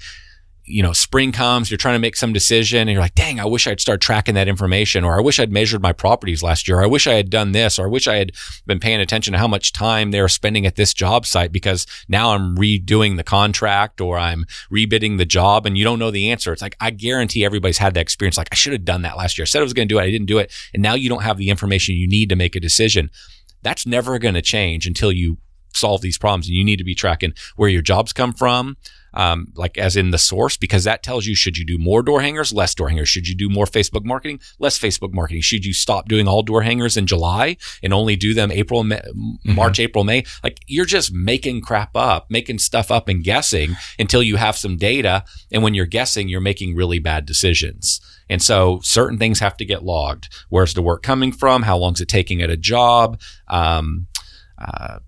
you 0.67 0.83
know, 0.83 0.91
spring 0.91 1.31
comes, 1.31 1.71
you're 1.71 1.77
trying 1.77 1.95
to 1.95 1.99
make 1.99 2.15
some 2.15 2.33
decision 2.33 2.81
and 2.81 2.91
you're 2.91 3.01
like, 3.01 3.15
dang, 3.15 3.39
I 3.39 3.45
wish 3.45 3.67
I'd 3.67 3.79
start 3.79 4.01
tracking 4.01 4.35
that 4.35 4.47
information, 4.49 5.03
or 5.03 5.17
I 5.17 5.21
wish 5.21 5.39
I'd 5.39 5.51
measured 5.51 5.81
my 5.81 5.93
properties 5.93 6.43
last 6.43 6.67
year, 6.67 6.79
or 6.79 6.83
I 6.83 6.87
wish 6.87 7.07
I 7.07 7.13
had 7.13 7.29
done 7.29 7.53
this, 7.53 7.79
or 7.79 7.85
I 7.85 7.89
wish 7.89 8.07
I 8.07 8.15
had 8.15 8.33
been 8.65 8.79
paying 8.79 8.99
attention 8.99 9.31
to 9.31 9.39
how 9.39 9.47
much 9.47 9.71
time 9.71 10.11
they're 10.11 10.27
spending 10.27 10.65
at 10.65 10.75
this 10.75 10.93
job 10.93 11.25
site 11.25 11.51
because 11.51 11.87
now 12.09 12.31
I'm 12.31 12.57
redoing 12.57 13.15
the 13.15 13.23
contract 13.23 14.01
or 14.01 14.17
I'm 14.17 14.45
rebidding 14.71 15.17
the 15.17 15.25
job 15.25 15.65
and 15.65 15.77
you 15.77 15.85
don't 15.85 15.99
know 15.99 16.11
the 16.11 16.31
answer. 16.31 16.51
It's 16.51 16.61
like, 16.61 16.75
I 16.81 16.89
guarantee 16.89 17.45
everybody's 17.45 17.77
had 17.77 17.93
that 17.93 18.01
experience. 18.01 18.37
Like, 18.37 18.49
I 18.51 18.55
should 18.55 18.73
have 18.73 18.85
done 18.85 19.03
that 19.03 19.17
last 19.17 19.37
year. 19.37 19.43
I 19.43 19.47
said 19.47 19.59
I 19.59 19.63
was 19.63 19.73
going 19.73 19.87
to 19.87 19.93
do 19.93 19.99
it. 19.99 20.03
I 20.03 20.11
didn't 20.11 20.27
do 20.27 20.37
it. 20.37 20.51
And 20.73 20.83
now 20.83 20.95
you 20.95 21.07
don't 21.07 21.23
have 21.23 21.37
the 21.37 21.49
information 21.49 21.95
you 21.95 22.07
need 22.07 22.29
to 22.29 22.35
make 22.35 22.55
a 22.55 22.59
decision. 22.59 23.09
That's 23.63 23.85
never 23.85 24.19
going 24.19 24.35
to 24.35 24.41
change 24.41 24.85
until 24.85 25.11
you 25.11 25.37
solve 25.73 26.01
these 26.01 26.17
problems. 26.17 26.47
And 26.47 26.55
you 26.55 26.63
need 26.63 26.77
to 26.77 26.83
be 26.83 26.95
tracking 26.95 27.33
where 27.55 27.69
your 27.69 27.81
jobs 27.81 28.13
come 28.13 28.33
from, 28.33 28.77
um, 29.13 29.47
like 29.55 29.77
as 29.77 29.95
in 29.95 30.11
the 30.11 30.17
source, 30.17 30.57
because 30.57 30.83
that 30.83 31.03
tells 31.03 31.25
you 31.25 31.35
should 31.35 31.57
you 31.57 31.65
do 31.65 31.77
more 31.77 32.03
door 32.03 32.21
hangers, 32.21 32.53
less 32.53 32.75
door 32.75 32.89
hangers? 32.89 33.09
Should 33.09 33.27
you 33.27 33.35
do 33.35 33.49
more 33.49 33.65
Facebook 33.65 34.03
marketing, 34.03 34.39
less 34.59 34.77
Facebook 34.77 35.13
marketing? 35.13 35.41
Should 35.41 35.65
you 35.65 35.73
stop 35.73 36.07
doing 36.07 36.27
all 36.27 36.43
door 36.43 36.61
hangers 36.61 36.97
in 36.97 37.07
July 37.07 37.57
and 37.81 37.93
only 37.93 38.15
do 38.15 38.33
them 38.33 38.51
April, 38.51 38.83
May, 38.83 39.01
March, 39.43 39.79
April, 39.79 40.03
May? 40.03 40.23
Like 40.43 40.59
you're 40.67 40.85
just 40.85 41.13
making 41.13 41.61
crap 41.61 41.95
up, 41.95 42.29
making 42.29 42.59
stuff 42.59 42.91
up 42.91 43.07
and 43.07 43.23
guessing 43.23 43.75
until 43.97 44.21
you 44.21 44.35
have 44.35 44.55
some 44.57 44.77
data. 44.77 45.23
And 45.51 45.63
when 45.63 45.73
you're 45.73 45.85
guessing, 45.85 46.27
you're 46.27 46.41
making 46.41 46.75
really 46.75 46.99
bad 46.99 47.25
decisions. 47.25 47.99
And 48.29 48.41
so 48.41 48.79
certain 48.83 49.17
things 49.17 49.39
have 49.39 49.57
to 49.57 49.65
get 49.65 49.83
logged. 49.83 50.29
Where's 50.49 50.73
the 50.73 50.81
work 50.81 51.01
coming 51.01 51.31
from? 51.31 51.63
How 51.63 51.77
long 51.77 51.93
is 51.93 52.01
it 52.01 52.09
taking 52.09 52.41
at 52.41 52.49
a 52.49 52.57
job? 52.57 53.19
Um, 53.47 54.07
uh, 54.57 54.99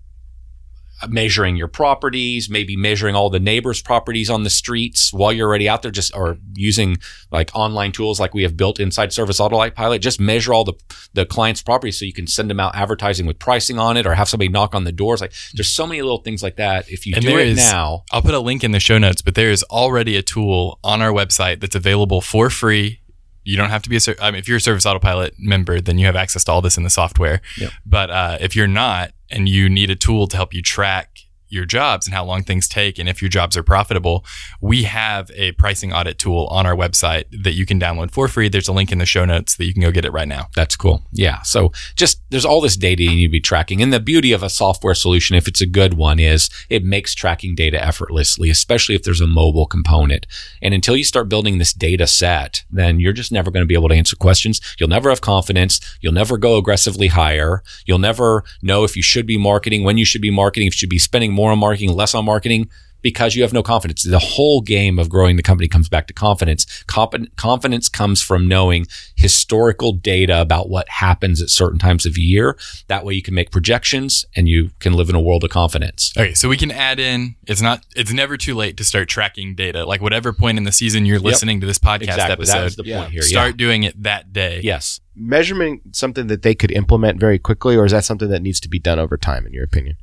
measuring 1.08 1.56
your 1.56 1.68
properties, 1.68 2.48
maybe 2.50 2.76
measuring 2.76 3.14
all 3.14 3.30
the 3.30 3.40
neighbors' 3.40 3.80
properties 3.82 4.28
on 4.30 4.42
the 4.42 4.50
streets 4.50 5.12
while 5.12 5.32
you're 5.32 5.48
already 5.48 5.68
out 5.68 5.82
there, 5.82 5.90
just 5.90 6.14
or 6.14 6.38
using 6.54 6.96
like 7.30 7.50
online 7.54 7.92
tools 7.92 8.20
like 8.20 8.34
we 8.34 8.42
have 8.42 8.56
built 8.56 8.78
inside 8.80 9.12
Service 9.12 9.40
Autolite 9.40 9.74
Pilot. 9.74 10.00
Just 10.00 10.20
measure 10.20 10.52
all 10.52 10.64
the 10.64 10.74
the 11.14 11.26
client's 11.26 11.62
properties 11.62 11.98
so 11.98 12.04
you 12.04 12.12
can 12.12 12.26
send 12.26 12.48
them 12.50 12.60
out 12.60 12.74
advertising 12.76 13.26
with 13.26 13.38
pricing 13.38 13.78
on 13.78 13.96
it, 13.96 14.06
or 14.06 14.14
have 14.14 14.28
somebody 14.28 14.48
knock 14.48 14.74
on 14.74 14.84
the 14.84 14.92
doors. 14.92 15.20
Like 15.20 15.32
there's 15.54 15.68
so 15.72 15.86
many 15.86 16.02
little 16.02 16.22
things 16.22 16.42
like 16.42 16.56
that. 16.56 16.88
If 16.90 17.06
you 17.06 17.14
And 17.14 17.22
do 17.24 17.30
there 17.30 17.40
it 17.40 17.48
is- 17.48 17.56
now, 17.56 18.04
I'll 18.12 18.22
put 18.22 18.34
a 18.34 18.40
link 18.40 18.62
in 18.64 18.72
the 18.72 18.80
show 18.80 18.98
notes, 18.98 19.22
but 19.22 19.34
there 19.34 19.50
is 19.50 19.62
already 19.64 20.16
a 20.16 20.22
tool 20.22 20.78
on 20.84 21.02
our 21.02 21.10
website 21.12 21.60
that's 21.60 21.74
available 21.76 22.20
for 22.20 22.50
free. 22.50 23.00
You 23.44 23.56
don't 23.56 23.70
have 23.70 23.82
to 23.82 23.88
be 23.88 23.96
a, 23.96 24.00
ser- 24.00 24.16
mean, 24.20 24.36
if 24.36 24.48
you're 24.48 24.58
a 24.58 24.60
Service 24.60 24.84
Autopilot 24.86 25.34
member, 25.38 25.80
then 25.80 25.98
you 25.98 26.06
have 26.06 26.16
access 26.16 26.44
to 26.44 26.52
all 26.52 26.60
this 26.60 26.76
in 26.76 26.82
the 26.82 26.90
software. 26.90 27.40
Yep. 27.58 27.72
But 27.86 28.10
uh, 28.10 28.38
if 28.40 28.54
you're 28.54 28.66
not, 28.66 29.12
and 29.30 29.48
you 29.48 29.68
need 29.68 29.90
a 29.90 29.96
tool 29.96 30.26
to 30.26 30.36
help 30.36 30.52
you 30.52 30.60
track 30.60 31.20
your 31.50 31.64
jobs 31.64 32.06
and 32.06 32.14
how 32.14 32.24
long 32.24 32.42
things 32.42 32.68
take, 32.68 32.98
and 32.98 33.08
if 33.08 33.20
your 33.20 33.28
jobs 33.28 33.56
are 33.56 33.62
profitable, 33.62 34.24
we 34.60 34.84
have 34.84 35.30
a 35.34 35.52
pricing 35.52 35.92
audit 35.92 36.18
tool 36.18 36.46
on 36.50 36.66
our 36.66 36.74
website 36.74 37.24
that 37.42 37.52
you 37.52 37.66
can 37.66 37.80
download 37.80 38.10
for 38.10 38.28
free. 38.28 38.48
There's 38.48 38.68
a 38.68 38.72
link 38.72 38.92
in 38.92 38.98
the 38.98 39.06
show 39.06 39.24
notes 39.24 39.56
that 39.56 39.64
you 39.64 39.72
can 39.74 39.82
go 39.82 39.90
get 39.90 40.04
it 40.04 40.12
right 40.12 40.28
now. 40.28 40.48
That's 40.54 40.76
cool. 40.76 41.02
Yeah. 41.12 41.42
So 41.42 41.72
just 41.96 42.22
there's 42.30 42.44
all 42.44 42.60
this 42.60 42.76
data 42.76 43.02
you 43.02 43.10
need 43.10 43.26
to 43.26 43.32
be 43.32 43.40
tracking. 43.40 43.82
And 43.82 43.92
the 43.92 44.00
beauty 44.00 44.32
of 44.32 44.42
a 44.42 44.50
software 44.50 44.94
solution, 44.94 45.36
if 45.36 45.48
it's 45.48 45.60
a 45.60 45.66
good 45.66 45.94
one, 45.94 46.18
is 46.18 46.50
it 46.68 46.84
makes 46.84 47.14
tracking 47.14 47.54
data 47.54 47.82
effortlessly, 47.82 48.50
especially 48.50 48.94
if 48.94 49.02
there's 49.02 49.20
a 49.20 49.26
mobile 49.26 49.66
component. 49.66 50.26
And 50.62 50.74
until 50.74 50.96
you 50.96 51.04
start 51.04 51.28
building 51.28 51.58
this 51.58 51.72
data 51.72 52.06
set, 52.06 52.64
then 52.70 53.00
you're 53.00 53.12
just 53.12 53.32
never 53.32 53.50
going 53.50 53.62
to 53.62 53.68
be 53.68 53.74
able 53.74 53.88
to 53.88 53.94
answer 53.94 54.16
questions. 54.16 54.60
You'll 54.78 54.88
never 54.88 55.10
have 55.10 55.20
confidence. 55.20 55.80
You'll 56.00 56.12
never 56.12 56.38
go 56.38 56.56
aggressively 56.56 57.08
higher. 57.08 57.62
You'll 57.86 57.98
never 57.98 58.44
know 58.62 58.84
if 58.84 58.96
you 58.96 59.02
should 59.02 59.26
be 59.26 59.38
marketing, 59.38 59.84
when 59.84 59.98
you 59.98 60.04
should 60.04 60.22
be 60.22 60.30
marketing, 60.30 60.68
if 60.68 60.74
you 60.74 60.78
should 60.78 60.90
be 60.90 60.98
spending 60.98 61.32
more 61.32 61.39
on 61.48 61.58
marketing, 61.58 61.92
less 61.94 62.14
on 62.14 62.24
marketing 62.24 62.68
because 63.02 63.34
you 63.34 63.40
have 63.40 63.54
no 63.54 63.62
confidence. 63.62 64.02
The 64.02 64.18
whole 64.18 64.60
game 64.60 64.98
of 64.98 65.08
growing 65.08 65.36
the 65.36 65.42
company 65.42 65.68
comes 65.68 65.88
back 65.88 66.06
to 66.08 66.12
confidence. 66.12 66.82
Comp- 66.86 67.34
confidence 67.36 67.88
comes 67.88 68.20
from 68.20 68.46
knowing 68.46 68.84
historical 69.16 69.92
data 69.92 70.38
about 70.40 70.68
what 70.68 70.86
happens 70.88 71.40
at 71.40 71.48
certain 71.48 71.78
times 71.78 72.04
of 72.04 72.18
year. 72.18 72.58
That 72.88 73.04
way 73.06 73.14
you 73.14 73.22
can 73.22 73.34
make 73.34 73.50
projections 73.50 74.26
and 74.36 74.48
you 74.48 74.70
can 74.80 74.92
live 74.92 75.08
in 75.08 75.14
a 75.14 75.20
world 75.20 75.44
of 75.44 75.50
confidence. 75.50 76.12
Okay, 76.16 76.34
so 76.34 76.48
we 76.48 76.58
can 76.58 76.70
add 76.70 77.00
in. 77.00 77.36
It's 77.46 77.62
not. 77.62 77.84
It's 77.96 78.12
never 78.12 78.36
too 78.36 78.54
late 78.54 78.76
to 78.76 78.84
start 78.84 79.08
tracking 79.08 79.54
data. 79.54 79.86
Like 79.86 80.02
whatever 80.02 80.32
point 80.34 80.58
in 80.58 80.64
the 80.64 80.72
season 80.72 81.06
you're 81.06 81.18
listening 81.18 81.60
to 81.60 81.66
this 81.66 81.78
podcast 81.78 82.02
Exactly. 82.02 82.28
That 82.28 82.38
was 82.38 82.50
episode, 82.50 82.84
the 82.84 82.88
Yeah. 82.90 83.00
point 83.00 83.12
here. 83.12 83.22
start 83.22 83.56
doing 83.56 83.82
it 83.84 84.02
that 84.02 84.32
day. 84.34 84.60
Yes. 84.62 85.00
Measurement 85.16 85.96
something 85.96 86.26
that 86.26 86.42
they 86.42 86.54
could 86.54 86.70
implement 86.70 87.18
very 87.18 87.38
quickly, 87.38 87.76
or 87.76 87.84
is 87.86 87.92
that 87.92 88.04
something 88.04 88.28
that 88.28 88.42
needs 88.42 88.60
to 88.60 88.68
be 88.68 88.78
done 88.78 88.98
over 88.98 89.16
time, 89.16 89.46
in 89.46 89.52
your 89.54 89.64
opinion? 89.64 89.96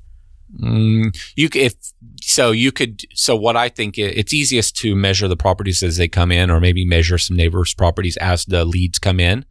Mm, 0.56 1.16
you 1.36 1.50
if 1.54 1.75
so 2.22 2.51
you 2.51 2.72
could 2.72 3.06
so 3.13 3.36
what 3.36 3.58
I 3.58 3.70
think 3.70 3.98
it's 3.98 4.34
easiest 4.34 4.77
to 4.77 4.96
measure 4.96 5.27
the 5.27 5.36
properties 5.36 5.84
as 5.84 5.98
they 5.98 6.08
come 6.08 6.32
in, 6.32 6.50
or 6.50 6.60
maybe 6.60 6.86
measure 6.86 7.18
some 7.18 7.36
neighbors' 7.36 7.74
properties 7.74 8.18
as 8.18 8.46
the 8.46 8.63
leads 8.63 9.00
come 9.00 9.20
in. 9.20 9.46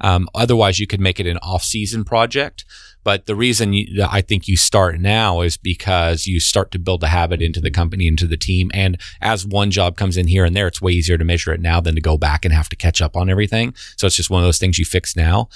Um, 0.00 0.28
otherwise, 0.34 0.80
you 0.80 0.88
could 0.88 1.00
make 1.00 1.20
it 1.20 1.28
an 1.28 1.38
off-season 1.38 2.04
project. 2.04 2.64
But 3.04 3.26
the 3.26 3.34
reason 3.34 3.72
you, 3.72 4.04
I 4.08 4.20
think 4.20 4.46
you 4.46 4.56
start 4.56 5.00
now 5.00 5.40
is 5.40 5.56
because 5.56 6.26
you 6.26 6.38
start 6.38 6.70
to 6.72 6.78
build 6.78 7.02
a 7.02 7.08
habit 7.08 7.42
into 7.42 7.60
the 7.60 7.70
company, 7.70 8.06
into 8.06 8.26
the 8.26 8.36
team. 8.36 8.70
And 8.74 9.00
as 9.20 9.46
one 9.46 9.70
job 9.70 9.96
comes 9.96 10.16
in 10.16 10.28
here 10.28 10.44
and 10.44 10.54
there, 10.54 10.68
it's 10.68 10.80
way 10.80 10.92
easier 10.92 11.18
to 11.18 11.24
measure 11.24 11.52
it 11.52 11.60
now 11.60 11.80
than 11.80 11.94
to 11.96 12.00
go 12.00 12.16
back 12.16 12.44
and 12.44 12.54
have 12.54 12.68
to 12.68 12.76
catch 12.76 13.02
up 13.02 13.16
on 13.16 13.28
everything. 13.28 13.74
So 13.96 14.06
it's 14.06 14.16
just 14.16 14.30
one 14.30 14.42
of 14.42 14.46
those 14.46 14.58
things 14.58 14.78
you 14.78 14.84
fix 14.84 15.16
now. 15.16 15.48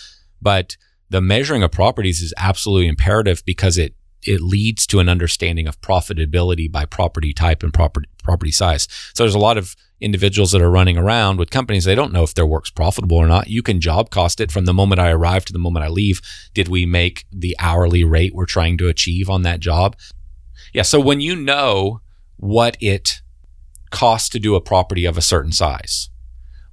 But 0.42 0.76
the 1.08 1.20
measuring 1.20 1.62
of 1.62 1.70
properties 1.70 2.20
is 2.20 2.34
absolutely 2.36 2.88
imperative 2.88 3.44
because 3.44 3.78
it 3.78 3.94
it 4.26 4.40
leads 4.40 4.86
to 4.88 5.00
an 5.00 5.08
understanding 5.08 5.66
of 5.66 5.80
profitability 5.80 6.70
by 6.70 6.84
property 6.84 7.32
type 7.32 7.62
and 7.62 7.72
property 7.72 8.08
property 8.22 8.50
size. 8.50 8.88
So 9.14 9.22
there's 9.22 9.34
a 9.34 9.38
lot 9.38 9.56
of 9.56 9.76
individuals 10.00 10.52
that 10.52 10.60
are 10.60 10.70
running 10.70 10.98
around 10.98 11.38
with 11.38 11.50
companies 11.50 11.84
they 11.84 11.94
don't 11.94 12.12
know 12.12 12.22
if 12.22 12.34
their 12.34 12.46
work's 12.46 12.70
profitable 12.70 13.16
or 13.16 13.26
not. 13.26 13.48
You 13.48 13.62
can 13.62 13.80
job 13.80 14.10
cost 14.10 14.40
it 14.40 14.52
from 14.52 14.64
the 14.64 14.74
moment 14.74 15.00
I 15.00 15.10
arrive 15.10 15.44
to 15.46 15.52
the 15.52 15.58
moment 15.58 15.84
I 15.84 15.88
leave. 15.88 16.20
Did 16.52 16.68
we 16.68 16.84
make 16.84 17.24
the 17.32 17.56
hourly 17.58 18.04
rate 18.04 18.34
we're 18.34 18.46
trying 18.46 18.76
to 18.78 18.88
achieve 18.88 19.30
on 19.30 19.42
that 19.42 19.60
job? 19.60 19.96
Yeah, 20.72 20.82
so 20.82 21.00
when 21.00 21.20
you 21.20 21.36
know 21.36 22.00
what 22.36 22.76
it 22.80 23.22
costs 23.90 24.28
to 24.30 24.38
do 24.38 24.54
a 24.54 24.60
property 24.60 25.06
of 25.06 25.16
a 25.16 25.22
certain 25.22 25.52
size, 25.52 26.10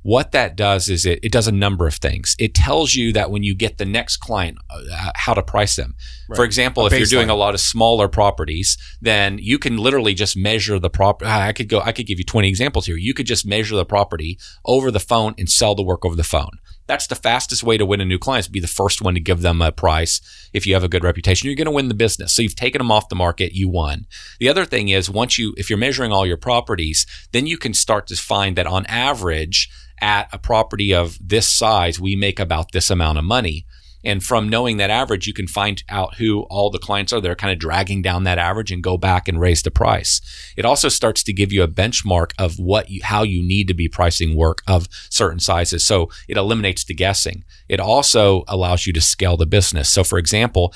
what 0.04 0.34
that 0.34 0.56
does 0.56 0.90
is 0.90 1.06
it, 1.06 1.20
it 1.24 1.32
does 1.32 1.48
a 1.48 1.52
number 1.52 1.88
of 1.88 1.96
things. 1.96 2.36
It 2.38 2.54
tells 2.54 2.94
you 2.94 3.14
that 3.14 3.32
when 3.32 3.44
you 3.44 3.56
get 3.56 3.78
the 3.78 3.86
next 3.86 4.18
client, 4.18 4.58
uh, 4.70 5.12
how 5.16 5.34
to 5.34 5.42
price 5.42 5.76
them. 5.76 5.96
For 6.36 6.46
example, 6.46 6.86
if 6.88 6.94
you're 6.94 7.06
doing 7.06 7.30
a 7.30 7.36
lot 7.36 7.54
of 7.54 7.60
smaller 7.60 8.08
properties, 8.08 8.78
then 9.02 9.38
you 9.38 9.58
can 9.60 9.78
literally 9.78 10.14
just 10.14 10.36
measure 10.36 10.80
the 10.80 10.90
property. 10.90 11.30
I 11.30 11.54
could 11.54 11.70
go. 11.70 11.80
I 11.80 11.92
could 11.92 12.08
give 12.08 12.20
you 12.20 12.26
20 12.26 12.48
examples 12.48 12.86
here. 12.86 12.98
You 12.98 13.14
could 13.14 13.28
just 13.28 13.46
measure 13.46 13.76
the 13.76 13.86
property 13.86 14.40
over 14.66 14.92
the 14.92 15.00
phone 15.00 15.36
and 15.38 15.50
sell 15.50 15.76
the 15.76 15.84
work 15.84 16.06
over 16.06 16.16
the 16.16 16.24
phone. 16.24 16.60
That's 16.86 17.08
the 17.08 17.16
fastest 17.16 17.64
way 17.64 17.78
to 17.78 17.86
win 17.86 18.02
a 18.02 18.06
new 18.06 18.20
client. 18.20 18.52
Be 18.52 18.60
the 18.60 18.68
first 18.68 19.02
one 19.02 19.14
to 19.14 19.20
give 19.20 19.42
them 19.42 19.62
a 19.62 19.72
price. 19.72 20.20
If 20.54 20.68
you 20.68 20.74
have 20.74 20.84
a 20.84 20.90
good 20.90 21.04
reputation, 21.04 21.48
you're 21.48 21.56
going 21.56 21.66
to 21.66 21.72
win 21.72 21.88
the 21.88 21.94
business. 21.94 22.34
So 22.34 22.42
you've 22.42 22.56
taken 22.56 22.80
them 22.80 22.92
off 22.92 23.10
the 23.10 23.16
market. 23.16 23.54
You 23.54 23.70
won. 23.70 24.06
The 24.40 24.50
other 24.50 24.66
thing 24.66 24.90
is 24.90 25.10
once 25.10 25.40
you, 25.40 25.54
if 25.56 25.70
you're 25.70 25.80
measuring 25.80 26.12
all 26.12 26.26
your 26.26 26.38
properties, 26.38 27.06
then 27.32 27.48
you 27.48 27.58
can 27.58 27.74
start 27.74 28.08
to 28.08 28.16
find 28.16 28.58
that 28.58 28.68
on 28.68 28.86
average, 28.88 29.70
at 30.02 30.30
a 30.34 30.38
property 30.38 30.94
of 30.94 31.18
this 31.22 31.48
size, 31.48 32.00
we 32.00 32.16
make 32.16 32.40
about 32.40 32.72
this 32.72 32.90
amount 32.90 33.18
of 33.18 33.24
money. 33.24 33.66
And 34.04 34.22
from 34.22 34.50
knowing 34.50 34.78
that 34.78 34.90
average, 34.90 35.28
you 35.28 35.34
can 35.34 35.48
find 35.48 35.82
out 35.88 36.16
who 36.16 36.42
all 36.50 36.70
the 36.70 36.80
clients 36.80 37.14
are 37.14 37.22
that 37.22 37.32
are 37.32 37.36
kind 37.36 37.54
of 37.54 37.60
dragging 37.60 38.02
down 38.02 38.26
that 38.26 38.38
average 38.38 38.72
and 38.72 38.84
go 38.84 38.98
back 38.98 39.28
and 39.28 39.40
raise 39.40 39.64
the 39.64 39.72
price. 39.72 40.20
It 40.58 40.66
also 40.66 40.90
starts 40.90 41.24
to 41.24 41.34
give 41.34 41.54
you 41.54 41.64
a 41.64 41.70
benchmark 41.70 42.32
of 42.38 42.60
what 42.60 42.90
you, 42.90 43.02
how 43.04 43.24
you 43.24 43.42
need 43.42 43.68
to 43.70 43.74
be 43.74 43.88
pricing 43.88 44.36
work 44.36 44.62
of 44.68 44.90
certain 45.10 45.40
sizes. 45.40 45.86
So 45.86 46.10
it 46.28 46.36
eliminates 46.36 46.84
the 46.84 46.94
guessing. 46.94 47.46
It 47.70 47.80
also 47.80 48.44
allows 48.50 48.86
you 48.86 48.92
to 48.94 49.02
scale 49.02 49.38
the 49.38 49.46
business. 49.46 49.88
So 49.90 50.04
for 50.04 50.18
example, 50.18 50.74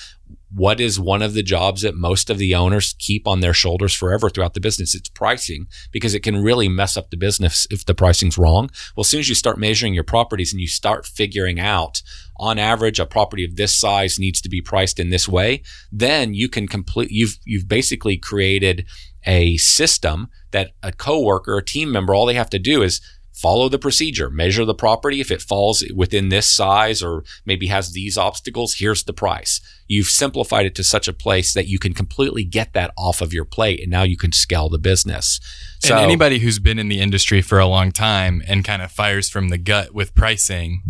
what 0.53 0.79
is 0.79 0.99
one 0.99 1.21
of 1.21 1.33
the 1.33 1.43
jobs 1.43 1.81
that 1.81 1.95
most 1.95 2.29
of 2.29 2.37
the 2.37 2.55
owners 2.55 2.95
keep 2.99 3.27
on 3.27 3.41
their 3.41 3.53
shoulders 3.53 3.93
forever 3.93 4.29
throughout 4.29 4.53
the 4.53 4.59
business? 4.59 4.95
It's 4.95 5.09
pricing 5.09 5.67
because 5.91 6.13
it 6.13 6.23
can 6.23 6.41
really 6.41 6.69
mess 6.69 6.95
up 6.95 7.09
the 7.09 7.17
business 7.17 7.67
if 7.69 7.85
the 7.85 7.93
pricing's 7.93 8.37
wrong. 8.37 8.69
Well, 8.95 9.01
as 9.01 9.07
soon 9.07 9.19
as 9.19 9.29
you 9.29 9.35
start 9.35 9.59
measuring 9.59 9.93
your 9.93 10.03
properties 10.03 10.53
and 10.53 10.61
you 10.61 10.67
start 10.67 11.05
figuring 11.05 11.59
out 11.59 12.01
on 12.37 12.57
average 12.57 12.99
a 12.99 13.05
property 13.05 13.43
of 13.43 13.55
this 13.55 13.75
size 13.75 14.17
needs 14.17 14.41
to 14.41 14.49
be 14.49 14.61
priced 14.61 14.99
in 14.99 15.09
this 15.09 15.27
way, 15.27 15.63
then 15.91 16.33
you 16.33 16.47
can 16.49 16.67
complete 16.67 17.11
you've 17.11 17.37
you've 17.43 17.67
basically 17.67 18.17
created 18.17 18.85
a 19.25 19.57
system 19.57 20.29
that 20.51 20.71
a 20.81 20.91
coworker, 20.91 21.57
a 21.57 21.63
team 21.63 21.91
member, 21.91 22.15
all 22.15 22.25
they 22.25 22.33
have 22.33 22.49
to 22.49 22.59
do 22.59 22.81
is 22.81 23.01
follow 23.33 23.69
the 23.69 23.77
procedure, 23.77 24.29
measure 24.29 24.65
the 24.65 24.73
property. 24.73 25.19
If 25.19 25.29
it 25.29 25.41
falls 25.41 25.83
within 25.93 26.29
this 26.29 26.49
size 26.49 27.03
or 27.03 27.23
maybe 27.45 27.67
has 27.67 27.91
these 27.91 28.17
obstacles, 28.17 28.75
here's 28.75 29.03
the 29.03 29.13
price. 29.13 29.61
You've 29.87 30.07
simplified 30.07 30.65
it 30.65 30.75
to 30.75 30.83
such 30.83 31.07
a 31.07 31.13
place 31.13 31.53
that 31.53 31.67
you 31.67 31.79
can 31.79 31.93
completely 31.93 32.43
get 32.43 32.73
that 32.73 32.91
off 32.97 33.21
of 33.21 33.33
your 33.33 33.45
plate 33.45 33.81
and 33.81 33.89
now 33.89 34.03
you 34.03 34.17
can 34.17 34.31
scale 34.31 34.69
the 34.69 34.79
business. 34.79 35.39
So, 35.79 35.95
and 35.95 36.03
anybody 36.03 36.39
who's 36.39 36.59
been 36.59 36.79
in 36.79 36.89
the 36.89 36.99
industry 36.99 37.41
for 37.41 37.59
a 37.59 37.67
long 37.67 37.91
time 37.91 38.41
and 38.47 38.65
kind 38.65 38.81
of 38.81 38.91
fires 38.91 39.29
from 39.29 39.49
the 39.49 39.57
gut 39.57 39.93
with 39.93 40.13
pricing, 40.15 40.81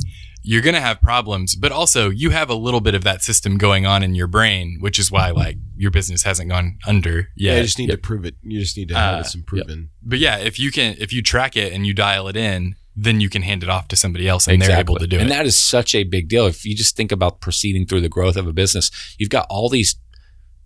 you're 0.47 0.61
going 0.61 0.75
to 0.75 0.81
have 0.81 1.01
problems, 1.01 1.55
but 1.55 1.73
also 1.73 2.09
you 2.09 2.29
have 2.29 2.49
a 2.49 2.55
little 2.55 2.79
bit 2.79 2.95
of 2.95 3.03
that 3.03 3.21
system 3.21 3.57
going 3.57 3.85
on 3.85 4.01
in 4.01 4.15
your 4.15 4.27
brain, 4.27 4.77
which 4.79 4.97
is 4.97 5.11
why 5.11 5.31
like 5.31 5.57
your 5.75 5.91
business 5.91 6.23
hasn't 6.23 6.49
gone 6.49 6.77
under 6.87 7.17
yet. 7.17 7.27
Yeah, 7.35 7.55
you 7.57 7.63
just 7.63 7.77
need 7.77 7.89
yep. 7.89 7.97
to 7.97 8.01
prove 8.01 8.23
it. 8.23 8.35
You 8.41 8.59
just 8.59 8.77
need 8.77 8.87
to 8.87 8.95
have 8.95 9.19
uh, 9.19 9.23
some 9.23 9.43
proven. 9.43 9.79
Yep. 9.79 9.89
But 10.03 10.19
yeah, 10.19 10.37
if 10.37 10.57
you 10.57 10.71
can, 10.71 10.95
if 10.99 11.11
you 11.11 11.21
track 11.21 11.57
it 11.57 11.73
and 11.73 11.85
you 11.85 11.93
dial 11.93 12.29
it 12.29 12.37
in, 12.37 12.75
then 12.99 13.21
you 13.21 13.29
can 13.29 13.43
hand 13.43 13.61
it 13.61 13.69
off 13.69 13.87
to 13.87 13.95
somebody 13.95 14.27
else 14.27 14.47
and 14.47 14.55
exactly. 14.55 14.73
they're 14.73 14.81
able 14.81 14.95
to 14.95 15.07
do 15.07 15.17
and 15.17 15.29
it. 15.29 15.31
And 15.31 15.39
that 15.39 15.45
is 15.45 15.57
such 15.57 15.93
a 15.93 16.03
big 16.03 16.27
deal. 16.27 16.47
If 16.47 16.65
you 16.65 16.75
just 16.75 16.97
think 16.97 17.11
about 17.11 17.39
proceeding 17.39 17.85
through 17.85 18.01
the 18.01 18.09
growth 18.09 18.35
of 18.35 18.47
a 18.47 18.53
business, 18.53 18.89
you've 19.19 19.29
got 19.29 19.45
all 19.51 19.69
these 19.69 19.95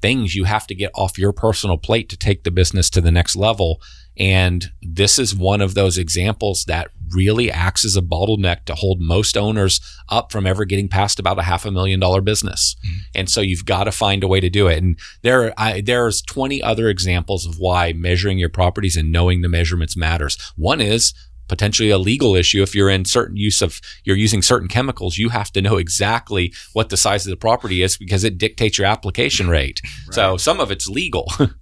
things 0.02 0.34
you 0.34 0.46
have 0.46 0.66
to 0.68 0.74
get 0.74 0.92
off 0.96 1.20
your 1.20 1.34
personal 1.34 1.78
plate 1.78 2.10
to 2.10 2.18
take 2.18 2.44
the 2.44 2.50
business 2.50 2.90
to 2.90 3.02
the 3.02 3.12
next 3.12 3.36
level. 3.36 3.82
And 4.18 4.72
this 4.82 5.20
is 5.20 5.36
one 5.36 5.62
of 5.62 5.74
those 5.74 5.98
examples 5.98 6.66
that 6.66 6.90
really 7.14 7.52
acts 7.52 7.84
as 7.84 7.98
a 7.98 8.02
bottleneck 8.02 8.66
to 8.66 8.76
hold 8.76 9.02
most 9.02 9.38
owners 9.38 9.82
up 10.10 10.32
from 10.32 10.48
ever 10.48 10.64
getting 10.64 10.88
past 10.88 11.20
about 11.20 11.38
a 11.38 11.44
half 11.44 11.66
a 11.66 11.72
million 11.72 12.00
dollar 12.00 12.22
business. 12.22 12.76
Mm-hmm. 12.80 13.00
And 13.16 13.30
so 13.30 13.42
you've 13.42 13.66
got 13.66 13.86
to 13.86 13.92
find 13.92 14.24
a 14.24 14.28
way 14.28 14.40
to 14.40 14.50
do 14.50 14.68
it. 14.68 14.82
And 14.82 14.98
there, 15.22 15.54
I, 15.58 15.82
there's 15.82 16.22
20 16.22 16.64
other 16.64 16.88
examples 16.88 17.46
of 17.46 17.56
why 17.58 17.94
measuring 17.94 18.38
your 18.38 18.50
properties 18.50 18.96
and 18.96 19.12
knowing 19.12 19.42
the 19.42 19.50
measurements 19.50 19.98
matters. 19.98 20.38
One 20.56 20.82
is 20.82 21.14
potentially 21.52 21.90
a 21.90 21.98
legal 21.98 22.34
issue 22.34 22.64
if 22.64 22.74
you're 22.74 22.90
in 22.90 23.04
certain 23.04 23.36
use 23.36 23.62
of 23.62 23.82
you're 24.06 24.16
using 24.16 24.42
certain 24.42 24.70
chemicals 24.70 25.18
you 25.18 25.30
have 25.30 25.52
to 25.52 25.62
know 25.62 25.76
exactly 25.78 26.54
what 26.72 26.90
the 26.90 26.98
size 26.98 27.28
of 27.28 27.30
the 27.30 27.36
property 27.38 27.84
is 27.84 27.98
because 27.98 28.24
it 28.24 28.38
dictates 28.38 28.78
your 28.78 28.88
application 28.88 29.50
rate 29.50 29.82
right. 29.84 30.16
so 30.16 30.38
some 30.38 30.62
of 30.62 30.72
it's 30.72 30.88
legal 30.88 31.30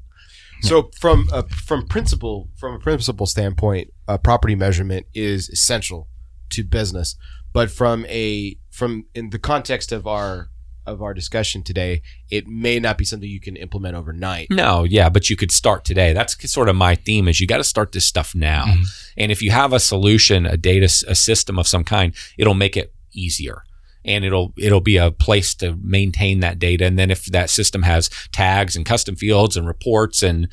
So 0.61 0.89
from 0.99 1.29
a, 1.31 1.47
from 1.47 1.87
principle 1.87 2.49
from 2.57 2.73
a 2.75 2.79
principle 2.79 3.25
standpoint, 3.25 3.91
a 4.07 4.19
property 4.19 4.55
measurement 4.55 5.05
is 5.13 5.49
essential 5.49 6.07
to 6.49 6.63
business. 6.63 7.15
But 7.53 7.71
from 7.71 8.05
a 8.07 8.57
from 8.69 9.05
in 9.15 9.29
the 9.29 9.39
context 9.39 9.91
of 9.91 10.05
our 10.05 10.49
of 10.85 11.01
our 11.01 11.13
discussion 11.13 11.63
today, 11.63 12.01
it 12.29 12.47
may 12.47 12.79
not 12.79 12.97
be 12.97 13.05
something 13.05 13.29
you 13.29 13.39
can 13.39 13.55
implement 13.55 13.95
overnight. 13.95 14.47
No, 14.49 14.83
yeah, 14.83 15.09
but 15.09 15.29
you 15.29 15.35
could 15.35 15.51
start 15.51 15.85
today. 15.85 16.13
That's 16.13 16.51
sort 16.51 16.69
of 16.69 16.75
my 16.75 16.95
theme 16.95 17.27
is 17.27 17.39
you 17.39 17.47
got 17.47 17.57
to 17.57 17.63
start 17.63 17.91
this 17.91 18.05
stuff 18.05 18.33
now. 18.33 18.65
Mm-hmm. 18.65 18.83
And 19.17 19.31
if 19.31 19.41
you 19.41 19.51
have 19.51 19.73
a 19.73 19.79
solution, 19.79 20.45
a 20.45 20.57
data 20.57 20.85
a 21.07 21.15
system 21.15 21.59
of 21.59 21.67
some 21.67 21.83
kind, 21.83 22.13
it'll 22.37 22.53
make 22.53 22.75
it 22.77 22.93
easier 23.11 23.63
and 24.05 24.23
it'll 24.23 24.53
it'll 24.57 24.81
be 24.81 24.97
a 24.97 25.11
place 25.11 25.53
to 25.55 25.77
maintain 25.81 26.39
that 26.39 26.59
data. 26.59 26.85
And 26.85 26.97
then 26.97 27.11
if 27.11 27.25
that 27.25 27.49
system 27.49 27.83
has 27.83 28.09
tags 28.31 28.75
and 28.75 28.85
custom 28.85 29.15
fields 29.15 29.57
and 29.57 29.67
reports 29.67 30.23
and 30.23 30.47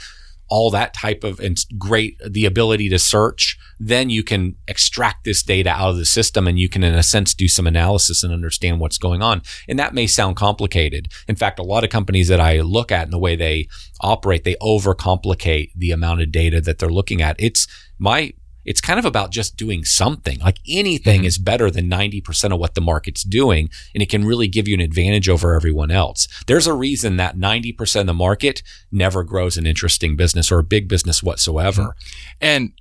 all 0.48 0.70
that 0.70 0.94
type 0.94 1.24
of 1.24 1.40
and 1.40 1.58
great 1.78 2.18
the 2.26 2.44
ability 2.44 2.88
to 2.88 2.98
search, 2.98 3.58
then 3.78 4.10
you 4.10 4.22
can 4.22 4.56
extract 4.68 5.24
this 5.24 5.42
data 5.42 5.70
out 5.70 5.90
of 5.90 5.96
the 5.96 6.04
system 6.04 6.46
and 6.46 6.58
you 6.58 6.68
can 6.68 6.84
in 6.84 6.94
a 6.94 7.02
sense 7.02 7.34
do 7.34 7.48
some 7.48 7.66
analysis 7.66 8.22
and 8.22 8.32
understand 8.32 8.80
what's 8.80 8.98
going 8.98 9.22
on. 9.22 9.42
And 9.68 9.78
that 9.78 9.94
may 9.94 10.06
sound 10.06 10.36
complicated. 10.36 11.08
In 11.28 11.36
fact, 11.36 11.58
a 11.58 11.64
lot 11.64 11.84
of 11.84 11.90
companies 11.90 12.28
that 12.28 12.40
I 12.40 12.60
look 12.60 12.92
at 12.92 13.04
and 13.04 13.12
the 13.12 13.18
way 13.18 13.36
they 13.36 13.68
operate, 14.00 14.44
they 14.44 14.56
overcomplicate 14.56 15.70
the 15.74 15.90
amount 15.90 16.22
of 16.22 16.32
data 16.32 16.60
that 16.60 16.78
they're 16.78 16.88
looking 16.88 17.22
at. 17.22 17.36
It's 17.38 17.66
my 17.98 18.32
it's 18.66 18.80
kind 18.80 18.98
of 18.98 19.04
about 19.04 19.30
just 19.30 19.56
doing 19.56 19.84
something. 19.84 20.40
Like 20.40 20.58
anything 20.68 21.20
mm-hmm. 21.20 21.26
is 21.26 21.38
better 21.38 21.70
than 21.70 21.88
90% 21.88 22.52
of 22.52 22.58
what 22.58 22.74
the 22.74 22.80
market's 22.80 23.22
doing, 23.22 23.70
and 23.94 24.02
it 24.02 24.10
can 24.10 24.24
really 24.24 24.48
give 24.48 24.68
you 24.68 24.74
an 24.74 24.80
advantage 24.80 25.28
over 25.28 25.54
everyone 25.54 25.90
else. 25.90 26.28
There's 26.46 26.66
a 26.66 26.74
reason 26.74 27.16
that 27.16 27.36
90% 27.36 28.00
of 28.00 28.06
the 28.06 28.14
market 28.14 28.62
never 28.90 29.22
grows 29.24 29.56
an 29.56 29.66
interesting 29.66 30.16
business 30.16 30.50
or 30.50 30.58
a 30.58 30.64
big 30.64 30.88
business 30.88 31.22
whatsoever. 31.22 31.82
Mm-hmm. 31.82 32.32
And 32.40 32.72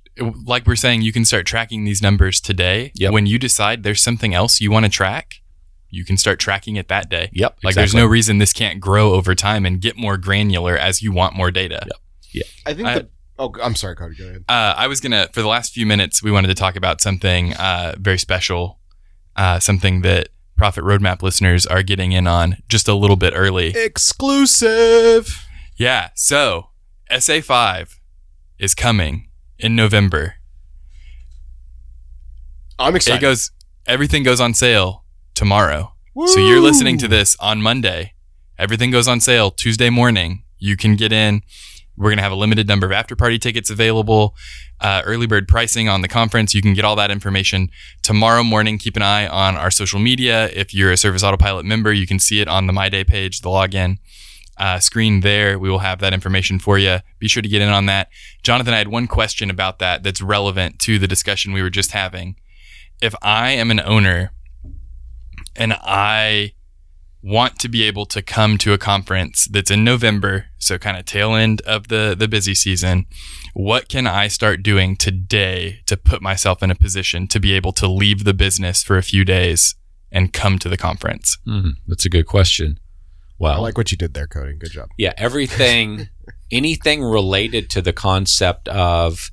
like 0.44 0.66
we're 0.66 0.76
saying, 0.76 1.02
you 1.02 1.12
can 1.12 1.24
start 1.24 1.46
tracking 1.46 1.84
these 1.84 2.02
numbers 2.02 2.40
today. 2.40 2.90
Yep. 2.94 3.12
When 3.12 3.26
you 3.26 3.38
decide 3.38 3.82
there's 3.82 4.02
something 4.02 4.34
else 4.34 4.60
you 4.60 4.70
want 4.70 4.86
to 4.86 4.90
track, 4.90 5.34
you 5.90 6.04
can 6.04 6.16
start 6.16 6.40
tracking 6.40 6.76
it 6.76 6.88
that 6.88 7.08
day. 7.08 7.30
Yep. 7.32 7.58
Like 7.62 7.72
exactly. 7.72 7.80
there's 7.80 7.94
no 7.94 8.06
reason 8.06 8.38
this 8.38 8.52
can't 8.52 8.80
grow 8.80 9.12
over 9.12 9.34
time 9.34 9.64
and 9.64 9.80
get 9.80 9.96
more 9.96 10.16
granular 10.16 10.76
as 10.76 11.02
you 11.02 11.12
want 11.12 11.36
more 11.36 11.50
data. 11.50 11.80
Yep. 11.86 12.00
Yeah. 12.32 12.42
I 12.66 12.74
think 12.74 12.88
I, 12.88 12.98
the 12.98 13.08
Oh, 13.38 13.52
I'm 13.62 13.74
sorry, 13.74 13.96
Cody. 13.96 14.16
Go 14.16 14.24
ahead. 14.24 14.44
Uh, 14.48 14.74
I 14.76 14.86
was 14.86 15.00
gonna 15.00 15.28
for 15.32 15.42
the 15.42 15.48
last 15.48 15.72
few 15.72 15.86
minutes 15.86 16.22
we 16.22 16.30
wanted 16.30 16.48
to 16.48 16.54
talk 16.54 16.76
about 16.76 17.00
something 17.00 17.54
uh, 17.54 17.94
very 17.98 18.18
special, 18.18 18.78
uh, 19.36 19.58
something 19.60 20.02
that 20.02 20.28
Profit 20.56 20.84
Roadmap 20.84 21.22
listeners 21.22 21.66
are 21.66 21.82
getting 21.82 22.12
in 22.12 22.26
on 22.26 22.56
just 22.68 22.88
a 22.88 22.94
little 22.94 23.16
bit 23.16 23.34
early. 23.36 23.76
Exclusive. 23.76 25.44
Yeah. 25.76 26.08
So 26.14 26.70
SA5 27.10 27.96
is 28.58 28.74
coming 28.74 29.28
in 29.58 29.76
November. 29.76 30.36
I'm 32.78 32.96
excited. 32.96 33.18
It 33.18 33.20
goes. 33.20 33.50
Everything 33.86 34.22
goes 34.22 34.40
on 34.40 34.54
sale 34.54 35.04
tomorrow. 35.34 35.94
Woo! 36.14 36.26
So 36.28 36.40
you're 36.40 36.60
listening 36.60 36.98
to 36.98 37.08
this 37.08 37.36
on 37.38 37.62
Monday. 37.62 38.14
Everything 38.58 38.90
goes 38.90 39.06
on 39.06 39.20
sale 39.20 39.50
Tuesday 39.50 39.90
morning. 39.90 40.42
You 40.58 40.76
can 40.76 40.96
get 40.96 41.12
in 41.12 41.42
we're 41.96 42.10
going 42.10 42.18
to 42.18 42.22
have 42.22 42.32
a 42.32 42.36
limited 42.36 42.68
number 42.68 42.86
of 42.86 42.92
after 42.92 43.16
party 43.16 43.38
tickets 43.38 43.70
available, 43.70 44.34
uh, 44.80 45.02
early 45.04 45.26
bird 45.26 45.48
pricing 45.48 45.88
on 45.88 46.02
the 46.02 46.08
conference. 46.08 46.54
You 46.54 46.62
can 46.62 46.74
get 46.74 46.84
all 46.84 46.96
that 46.96 47.10
information 47.10 47.70
tomorrow 48.02 48.42
morning. 48.42 48.78
Keep 48.78 48.96
an 48.96 49.02
eye 49.02 49.26
on 49.26 49.56
our 49.56 49.70
social 49.70 49.98
media. 49.98 50.48
If 50.52 50.74
you're 50.74 50.92
a 50.92 50.96
Service 50.96 51.22
Autopilot 51.22 51.64
member, 51.64 51.92
you 51.92 52.06
can 52.06 52.18
see 52.18 52.40
it 52.40 52.48
on 52.48 52.66
the 52.66 52.72
My 52.72 52.88
Day 52.88 53.04
page, 53.04 53.40
the 53.40 53.48
login 53.48 53.98
uh, 54.58 54.78
screen 54.78 55.20
there. 55.20 55.58
We 55.58 55.70
will 55.70 55.80
have 55.80 56.00
that 56.00 56.12
information 56.12 56.58
for 56.58 56.78
you. 56.78 56.98
Be 57.18 57.28
sure 57.28 57.42
to 57.42 57.48
get 57.48 57.62
in 57.62 57.68
on 57.68 57.86
that. 57.86 58.08
Jonathan, 58.42 58.74
I 58.74 58.78
had 58.78 58.88
one 58.88 59.06
question 59.06 59.50
about 59.50 59.78
that 59.78 60.02
that's 60.02 60.20
relevant 60.20 60.78
to 60.80 60.98
the 60.98 61.08
discussion 61.08 61.52
we 61.52 61.62
were 61.62 61.70
just 61.70 61.92
having. 61.92 62.36
If 63.00 63.14
I 63.22 63.50
am 63.50 63.70
an 63.70 63.80
owner 63.80 64.32
and 65.54 65.74
I 65.74 66.52
want 67.26 67.58
to 67.58 67.68
be 67.68 67.82
able 67.82 68.06
to 68.06 68.22
come 68.22 68.56
to 68.56 68.72
a 68.72 68.78
conference 68.78 69.46
that's 69.46 69.70
in 69.70 69.82
November, 69.82 70.46
so 70.58 70.78
kind 70.78 70.96
of 70.96 71.04
tail 71.04 71.34
end 71.34 71.60
of 71.62 71.88
the 71.88 72.14
the 72.16 72.28
busy 72.28 72.54
season, 72.54 73.06
what 73.52 73.88
can 73.88 74.06
I 74.06 74.28
start 74.28 74.62
doing 74.62 74.96
today 74.96 75.80
to 75.86 75.96
put 75.96 76.22
myself 76.22 76.62
in 76.62 76.70
a 76.70 76.76
position 76.76 77.26
to 77.28 77.40
be 77.40 77.52
able 77.52 77.72
to 77.72 77.88
leave 77.88 78.22
the 78.24 78.34
business 78.34 78.84
for 78.84 78.96
a 78.96 79.02
few 79.02 79.24
days 79.24 79.74
and 80.12 80.32
come 80.32 80.58
to 80.60 80.68
the 80.68 80.76
conference? 80.76 81.38
Mm-hmm. 81.46 81.70
That's 81.88 82.06
a 82.06 82.08
good 82.08 82.26
question. 82.26 82.78
Well, 83.38 83.54
I 83.54 83.58
like 83.58 83.76
what 83.76 83.90
you 83.90 83.98
did 83.98 84.14
there, 84.14 84.28
Cody. 84.28 84.54
Good 84.54 84.70
job. 84.70 84.88
Yeah, 84.96 85.12
everything, 85.18 86.08
anything 86.52 87.02
related 87.02 87.68
to 87.70 87.82
the 87.82 87.92
concept 87.92 88.68
of 88.68 89.30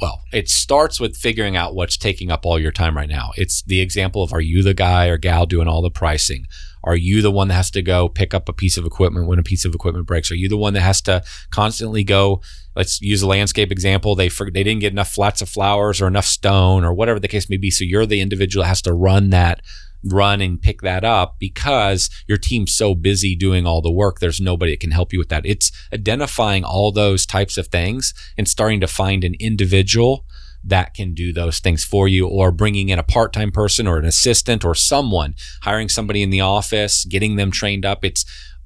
well, 0.00 0.22
it 0.32 0.48
starts 0.48 1.00
with 1.00 1.16
figuring 1.16 1.56
out 1.56 1.74
what's 1.74 1.96
taking 1.96 2.30
up 2.30 2.46
all 2.46 2.58
your 2.58 2.70
time 2.70 2.96
right 2.96 3.08
now. 3.08 3.32
It's 3.36 3.62
the 3.62 3.80
example 3.80 4.22
of 4.22 4.32
are 4.32 4.40
you 4.40 4.62
the 4.62 4.74
guy 4.74 5.06
or 5.06 5.16
gal 5.16 5.44
doing 5.44 5.66
all 5.66 5.82
the 5.82 5.90
pricing? 5.90 6.46
Are 6.84 6.96
you 6.96 7.22
the 7.22 7.30
one 7.30 7.48
that 7.48 7.54
has 7.54 7.70
to 7.72 7.82
go 7.82 8.08
pick 8.08 8.34
up 8.34 8.48
a 8.48 8.52
piece 8.52 8.76
of 8.76 8.84
equipment 8.84 9.26
when 9.26 9.38
a 9.38 9.42
piece 9.42 9.64
of 9.64 9.74
equipment 9.74 10.06
breaks? 10.06 10.30
Are 10.30 10.36
you 10.36 10.48
the 10.48 10.56
one 10.56 10.74
that 10.74 10.80
has 10.80 11.00
to 11.02 11.22
constantly 11.50 12.04
go? 12.04 12.40
Let's 12.76 13.00
use 13.00 13.22
a 13.22 13.26
landscape 13.26 13.72
example. 13.72 14.14
They 14.14 14.28
they 14.28 14.62
didn't 14.62 14.80
get 14.80 14.92
enough 14.92 15.12
flats 15.12 15.42
of 15.42 15.48
flowers 15.48 16.00
or 16.00 16.06
enough 16.06 16.26
stone 16.26 16.84
or 16.84 16.94
whatever 16.94 17.20
the 17.20 17.28
case 17.28 17.50
may 17.50 17.56
be. 17.56 17.70
So 17.70 17.84
you're 17.84 18.06
the 18.06 18.20
individual 18.20 18.62
that 18.62 18.68
has 18.68 18.82
to 18.82 18.92
run 18.92 19.30
that 19.30 19.62
run 20.04 20.40
and 20.40 20.62
pick 20.62 20.82
that 20.82 21.04
up 21.04 21.36
because 21.38 22.08
your 22.26 22.38
team's 22.38 22.74
so 22.74 22.94
busy 22.94 23.34
doing 23.34 23.66
all 23.66 23.82
the 23.82 23.90
work. 23.90 24.20
There's 24.20 24.40
nobody 24.40 24.72
that 24.72 24.80
can 24.80 24.92
help 24.92 25.12
you 25.12 25.18
with 25.18 25.28
that. 25.28 25.44
It's 25.44 25.72
identifying 25.92 26.64
all 26.64 26.92
those 26.92 27.26
types 27.26 27.58
of 27.58 27.68
things 27.68 28.14
and 28.36 28.48
starting 28.48 28.80
to 28.80 28.86
find 28.86 29.24
an 29.24 29.34
individual 29.40 30.24
that 30.64 30.94
can 30.94 31.14
do 31.14 31.32
those 31.32 31.58
things 31.60 31.84
for 31.84 32.08
you 32.08 32.26
or 32.26 32.50
bringing 32.52 32.88
in 32.88 32.98
a 32.98 33.02
part-time 33.02 33.50
person 33.52 33.86
or 33.86 33.98
an 33.98 34.04
assistant 34.04 34.64
or 34.64 34.74
someone 34.74 35.34
hiring 35.62 35.88
somebody 35.88 36.22
in 36.22 36.30
the 36.30 36.40
office 36.40 37.04
getting 37.04 37.36
them 37.36 37.50
trained 37.50 37.84
up 37.86 38.04
it's 38.04 38.24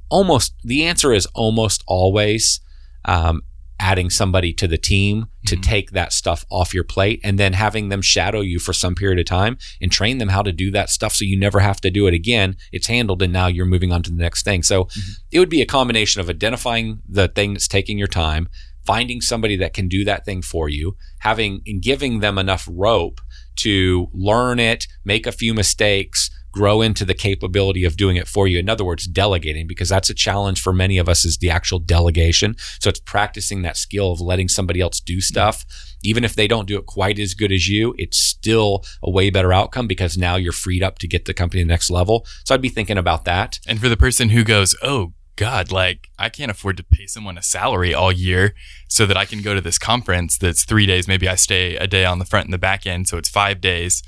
almost 0.08 0.54
the 0.64 0.84
answer 0.84 1.12
is 1.12 1.26
almost 1.34 1.82
always 1.86 2.60
um, 3.04 3.42
adding 3.80 4.08
somebody 4.10 4.52
to 4.52 4.68
the 4.68 4.78
team 4.78 5.26
to 5.46 5.56
Mhm. 5.56 5.62
take 5.62 5.90
that 5.90 6.12
stuff 6.12 6.44
off 6.50 6.72
your 6.72 6.84
plate 6.84 7.18
and 7.24 7.36
then 7.36 7.52
having 7.54 7.88
them 7.88 8.00
shadow 8.00 8.40
you 8.40 8.60
for 8.60 8.72
some 8.72 8.94
period 8.94 9.18
of 9.18 9.24
time 9.24 9.58
and 9.80 9.90
train 9.90 10.18
them 10.18 10.28
how 10.28 10.40
to 10.42 10.52
do 10.52 10.70
that 10.70 10.88
stuff 10.88 11.14
so 11.16 11.24
you 11.24 11.36
never 11.36 11.58
have 11.58 11.80
to 11.80 11.90
do 11.90 12.06
it 12.06 12.14
again. 12.14 12.56
It's 12.70 12.86
handled 12.86 13.22
and 13.22 13.32
now 13.32 13.48
you're 13.48 13.66
moving 13.66 13.90
on 13.90 14.04
to 14.04 14.10
the 14.10 14.16
next 14.22 14.44
thing. 14.44 14.62
So 14.62 14.86
it 15.32 15.40
would 15.40 15.48
be 15.48 15.62
a 15.62 15.66
combination 15.66 16.20
of 16.20 16.28
identifying 16.30 17.00
the 17.08 17.26
thing 17.26 17.54
that's 17.54 17.66
taking 17.66 17.98
your 17.98 18.06
time, 18.06 18.48
finding 18.84 19.20
somebody 19.20 19.56
that 19.56 19.74
can 19.74 19.88
do 19.88 20.04
that 20.04 20.24
thing 20.24 20.42
for 20.42 20.68
you, 20.68 20.96
having 21.20 21.60
and 21.66 21.82
giving 21.82 22.20
them 22.20 22.38
enough 22.38 22.68
rope 22.70 23.20
to 23.56 24.08
learn 24.12 24.58
it, 24.58 24.86
make 25.04 25.26
a 25.26 25.32
few 25.32 25.54
mistakes, 25.54 26.30
grow 26.52 26.82
into 26.82 27.04
the 27.04 27.14
capability 27.14 27.84
of 27.84 27.96
doing 27.96 28.16
it 28.16 28.28
for 28.28 28.46
you. 28.46 28.58
In 28.58 28.68
other 28.68 28.84
words, 28.84 29.06
delegating, 29.06 29.66
because 29.66 29.88
that's 29.88 30.10
a 30.10 30.14
challenge 30.14 30.60
for 30.60 30.72
many 30.72 30.98
of 30.98 31.08
us 31.08 31.24
is 31.24 31.38
the 31.38 31.50
actual 31.50 31.78
delegation. 31.78 32.54
So 32.78 32.90
it's 32.90 33.00
practicing 33.00 33.62
that 33.62 33.76
skill 33.76 34.12
of 34.12 34.20
letting 34.20 34.48
somebody 34.48 34.80
else 34.80 35.00
do 35.00 35.20
stuff. 35.20 35.64
Even 36.02 36.24
if 36.24 36.34
they 36.34 36.46
don't 36.46 36.68
do 36.68 36.78
it 36.78 36.86
quite 36.86 37.18
as 37.18 37.34
good 37.34 37.52
as 37.52 37.68
you, 37.68 37.94
it's 37.96 38.18
still 38.18 38.84
a 39.02 39.10
way 39.10 39.30
better 39.30 39.52
outcome 39.52 39.86
because 39.86 40.18
now 40.18 40.36
you're 40.36 40.52
freed 40.52 40.82
up 40.82 40.98
to 40.98 41.08
get 41.08 41.24
the 41.24 41.34
company 41.34 41.62
to 41.62 41.66
the 41.66 41.72
next 41.72 41.90
level. 41.90 42.26
So 42.44 42.54
I'd 42.54 42.60
be 42.60 42.68
thinking 42.68 42.98
about 42.98 43.24
that. 43.24 43.58
And 43.66 43.80
for 43.80 43.88
the 43.88 43.96
person 43.96 44.28
who 44.28 44.44
goes, 44.44 44.74
oh, 44.82 45.14
God, 45.36 45.72
like 45.72 46.08
I 46.18 46.28
can't 46.28 46.50
afford 46.50 46.76
to 46.76 46.84
pay 46.84 47.06
someone 47.06 47.38
a 47.38 47.42
salary 47.42 47.94
all 47.94 48.12
year 48.12 48.54
so 48.88 49.06
that 49.06 49.16
I 49.16 49.24
can 49.24 49.42
go 49.42 49.54
to 49.54 49.60
this 49.60 49.78
conference 49.78 50.36
that's 50.36 50.64
three 50.64 50.86
days. 50.86 51.08
Maybe 51.08 51.28
I 51.28 51.36
stay 51.36 51.76
a 51.76 51.86
day 51.86 52.04
on 52.04 52.18
the 52.18 52.24
front 52.24 52.46
and 52.46 52.54
the 52.54 52.58
back 52.58 52.86
end. 52.86 53.08
So 53.08 53.16
it's 53.16 53.28
five 53.28 53.60
days. 53.60 54.02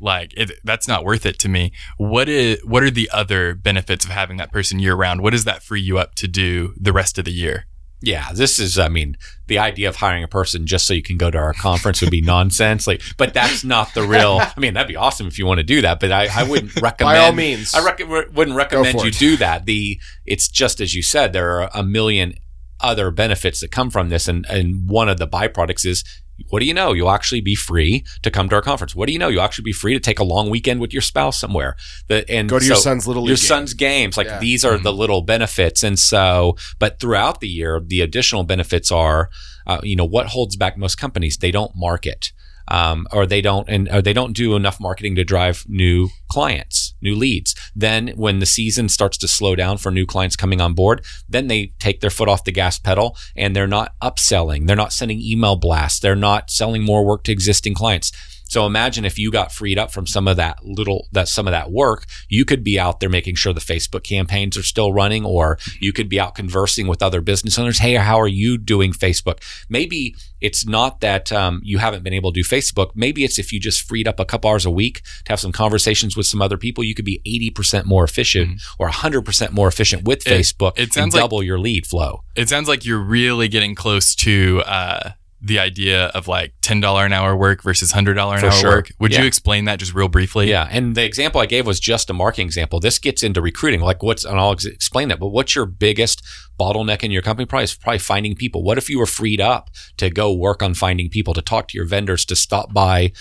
Like 0.00 0.32
it, 0.36 0.52
that's 0.64 0.88
not 0.88 1.04
worth 1.04 1.26
it 1.26 1.38
to 1.40 1.48
me. 1.48 1.72
What 1.98 2.28
is, 2.28 2.64
what 2.64 2.82
are 2.82 2.90
the 2.90 3.10
other 3.12 3.54
benefits 3.54 4.04
of 4.04 4.10
having 4.10 4.38
that 4.38 4.50
person 4.50 4.78
year 4.78 4.94
round? 4.94 5.20
What 5.20 5.30
does 5.30 5.44
that 5.44 5.62
free 5.62 5.82
you 5.82 5.98
up 5.98 6.14
to 6.16 6.26
do 6.26 6.72
the 6.80 6.92
rest 6.92 7.18
of 7.18 7.26
the 7.26 7.32
year? 7.32 7.66
Yeah, 8.02 8.32
this 8.32 8.58
is, 8.58 8.78
I 8.78 8.88
mean, 8.88 9.16
the 9.46 9.58
idea 9.58 9.88
of 9.88 9.96
hiring 9.96 10.24
a 10.24 10.28
person 10.28 10.66
just 10.66 10.86
so 10.86 10.94
you 10.94 11.02
can 11.02 11.18
go 11.18 11.30
to 11.30 11.36
our 11.36 11.52
conference 11.52 12.00
would 12.00 12.10
be 12.10 12.20
nonsense. 12.22 12.86
Like, 12.86 13.02
but 13.18 13.34
that's 13.34 13.62
not 13.62 13.92
the 13.94 14.02
real, 14.02 14.38
I 14.40 14.58
mean, 14.58 14.74
that'd 14.74 14.88
be 14.88 14.96
awesome 14.96 15.26
if 15.26 15.38
you 15.38 15.44
want 15.44 15.58
to 15.58 15.64
do 15.64 15.82
that, 15.82 16.00
but 16.00 16.10
I, 16.10 16.28
I 16.34 16.44
wouldn't 16.44 16.74
recommend. 16.80 16.98
By 16.98 17.18
all 17.18 17.32
means. 17.32 17.74
I 17.74 17.84
rec- 17.84 17.98
wouldn't 18.32 18.56
recommend 18.56 19.00
you 19.00 19.08
it. 19.08 19.18
do 19.18 19.36
that. 19.36 19.66
The, 19.66 20.00
it's 20.24 20.48
just 20.48 20.80
as 20.80 20.94
you 20.94 21.02
said, 21.02 21.32
there 21.32 21.60
are 21.60 21.70
a 21.74 21.82
million 21.82 22.34
other 22.80 23.10
benefits 23.10 23.60
that 23.60 23.70
come 23.70 23.90
from 23.90 24.08
this. 24.08 24.26
And, 24.28 24.46
and 24.48 24.88
one 24.88 25.08
of 25.10 25.18
the 25.18 25.28
byproducts 25.28 25.84
is, 25.84 26.02
what 26.48 26.60
do 26.60 26.66
you 26.66 26.74
know? 26.74 26.92
You'll 26.92 27.10
actually 27.10 27.40
be 27.40 27.54
free 27.54 28.04
to 28.22 28.30
come 28.30 28.48
to 28.48 28.56
our 28.56 28.62
conference. 28.62 28.94
What 28.94 29.06
do 29.06 29.12
you 29.12 29.18
know? 29.18 29.28
You'll 29.28 29.42
actually 29.42 29.64
be 29.64 29.72
free 29.72 29.94
to 29.94 30.00
take 30.00 30.18
a 30.18 30.24
long 30.24 30.50
weekend 30.50 30.80
with 30.80 30.92
your 30.92 31.02
spouse 31.02 31.38
somewhere. 31.38 31.76
The, 32.08 32.28
and 32.30 32.48
Go 32.48 32.58
to 32.58 32.64
your 32.64 32.76
son's 32.76 33.06
little 33.06 33.22
your 33.24 33.34
league 33.34 33.40
game. 33.40 33.46
son's 33.48 33.74
games. 33.74 34.16
Like 34.16 34.26
Yeah. 34.26 34.38
these 34.40 34.64
are 34.64 34.78
the 34.78 34.92
little 34.92 35.22
benefits. 35.22 35.82
And 35.82 35.98
so, 35.98 36.56
but 36.78 36.98
throughout 37.00 37.40
the 37.40 37.48
year, 37.48 37.80
the 37.84 38.00
additional 38.00 38.44
benefits 38.44 38.90
are, 38.90 39.30
uh, 39.66 39.80
you 39.82 39.96
know, 39.96 40.04
what 40.04 40.26
holds 40.28 40.56
back 40.56 40.76
most 40.78 40.96
companies? 40.96 41.36
They 41.36 41.50
don't 41.50 41.72
market. 41.76 42.32
Um, 42.68 43.08
or 43.10 43.26
they 43.26 43.40
don't, 43.40 43.68
and 43.68 43.88
or 43.88 44.00
they 44.00 44.12
don't 44.12 44.32
do 44.32 44.54
enough 44.54 44.78
marketing 44.80 45.16
to 45.16 45.24
drive 45.24 45.64
new 45.66 46.08
clients, 46.28 46.89
new 47.02 47.14
leads. 47.14 47.54
Then, 47.74 48.08
when 48.16 48.38
the 48.38 48.46
season 48.46 48.88
starts 48.88 49.16
to 49.18 49.28
slow 49.28 49.54
down 49.54 49.78
for 49.78 49.90
new 49.90 50.06
clients 50.06 50.36
coming 50.36 50.60
on 50.60 50.74
board, 50.74 51.04
then 51.28 51.48
they 51.48 51.72
take 51.78 52.00
their 52.00 52.10
foot 52.10 52.28
off 52.28 52.44
the 52.44 52.52
gas 52.52 52.78
pedal 52.78 53.16
and 53.36 53.54
they're 53.54 53.66
not 53.66 53.92
upselling. 54.02 54.66
They're 54.66 54.76
not 54.76 54.92
sending 54.92 55.20
email 55.20 55.56
blasts. 55.56 56.00
They're 56.00 56.16
not 56.16 56.50
selling 56.50 56.82
more 56.82 57.04
work 57.04 57.24
to 57.24 57.32
existing 57.32 57.74
clients. 57.74 58.12
So 58.50 58.66
imagine 58.66 59.04
if 59.04 59.16
you 59.16 59.30
got 59.30 59.52
freed 59.52 59.78
up 59.78 59.92
from 59.92 60.06
some 60.06 60.26
of 60.26 60.36
that 60.36 60.64
little 60.64 61.06
that 61.12 61.28
some 61.28 61.46
of 61.46 61.52
that 61.52 61.70
work, 61.70 62.04
you 62.28 62.44
could 62.44 62.64
be 62.64 62.80
out 62.80 62.98
there 62.98 63.08
making 63.08 63.36
sure 63.36 63.52
the 63.52 63.60
Facebook 63.60 64.02
campaigns 64.02 64.56
are 64.58 64.64
still 64.64 64.92
running, 64.92 65.24
or 65.24 65.56
you 65.80 65.92
could 65.92 66.08
be 66.08 66.18
out 66.18 66.34
conversing 66.34 66.88
with 66.88 67.00
other 67.00 67.20
business 67.20 67.58
owners. 67.60 67.78
Hey, 67.78 67.94
how 67.94 68.20
are 68.20 68.26
you 68.28 68.58
doing 68.58 68.92
Facebook? 68.92 69.38
Maybe 69.68 70.16
it's 70.40 70.66
not 70.66 71.00
that 71.00 71.30
um, 71.30 71.60
you 71.62 71.78
haven't 71.78 72.02
been 72.02 72.12
able 72.12 72.32
to 72.32 72.42
do 72.42 72.48
Facebook. 72.48 72.90
Maybe 72.96 73.22
it's 73.22 73.38
if 73.38 73.52
you 73.52 73.60
just 73.60 73.82
freed 73.82 74.08
up 74.08 74.18
a 74.18 74.24
couple 74.24 74.50
hours 74.50 74.66
a 74.66 74.70
week 74.70 75.02
to 75.26 75.32
have 75.32 75.38
some 75.40 75.52
conversations 75.52 76.16
with 76.16 76.26
some 76.26 76.42
other 76.42 76.56
people, 76.58 76.82
you 76.82 76.94
could 76.94 77.04
be 77.04 77.22
eighty 77.24 77.50
percent 77.50 77.86
more 77.86 78.02
efficient 78.02 78.60
or 78.80 78.88
hundred 78.88 79.22
percent 79.22 79.52
more 79.52 79.68
efficient 79.68 80.02
with 80.04 80.26
It- 80.26 80.30
Facebook. 80.32 80.72
it 80.76 80.82
and 80.82 80.92
sounds 80.92 81.14
like- 81.14 81.22
double 81.22 81.42
your 81.42 81.58
lead 81.60 81.86
flow. 81.86 82.24
It 82.34 82.48
sounds 82.48 82.66
like 82.68 82.84
you're 82.84 82.98
really 82.98 83.46
getting 83.48 83.74
close 83.76 84.14
to 84.16 84.62
uh, 84.66 85.10
the 85.42 85.58
idea 85.58 86.06
of 86.08 86.28
like 86.28 86.52
ten 86.60 86.80
dollar 86.80 87.06
an 87.06 87.12
hour 87.12 87.34
work 87.34 87.62
versus 87.62 87.92
hundred 87.92 88.14
dollar 88.14 88.34
an 88.34 88.40
For 88.40 88.46
hour 88.48 88.52
sure. 88.52 88.70
work. 88.70 88.90
Would 88.98 89.12
Yeah. 89.12 89.22
you 89.22 89.26
explain 89.26 89.64
that 89.64 89.78
just 89.78 89.94
real 89.94 90.08
briefly? 90.08 90.50
Yeah, 90.50 90.68
and 90.70 90.94
the 90.94 91.04
example 91.04 91.40
I 91.40 91.46
gave 91.46 91.66
was 91.66 91.80
just 91.80 92.10
a 92.10 92.12
marketing 92.12 92.46
example. 92.46 92.78
This 92.80 92.98
gets 92.98 93.22
into 93.22 93.40
recruiting. 93.40 93.80
Like 93.80 94.02
what's 94.02 94.24
and 94.24 94.38
I'll 94.38 94.52
ex- 94.52 94.66
explain 94.66 95.08
that. 95.08 95.18
But 95.18 95.28
what's 95.28 95.54
your 95.54 95.66
biggest 95.66 96.22
bottleneck 96.58 97.02
in 97.02 97.10
your 97.10 97.22
company? 97.22 97.46
Probably 97.46 97.64
is 97.64 97.74
probably 97.74 97.98
finding 97.98 98.34
people. 98.36 98.62
What 98.62 98.76
if 98.76 98.90
you 98.90 98.98
were 98.98 99.06
freed 99.06 99.40
up 99.40 99.70
to 99.96 100.10
go 100.10 100.32
work 100.32 100.62
on 100.62 100.74
finding 100.74 101.08
people, 101.08 101.32
to 101.34 101.42
talk 101.42 101.68
to 101.68 101.76
your 101.78 101.86
vendors, 101.86 102.24
to 102.26 102.36
stop 102.36 102.72
by, 102.74 103.12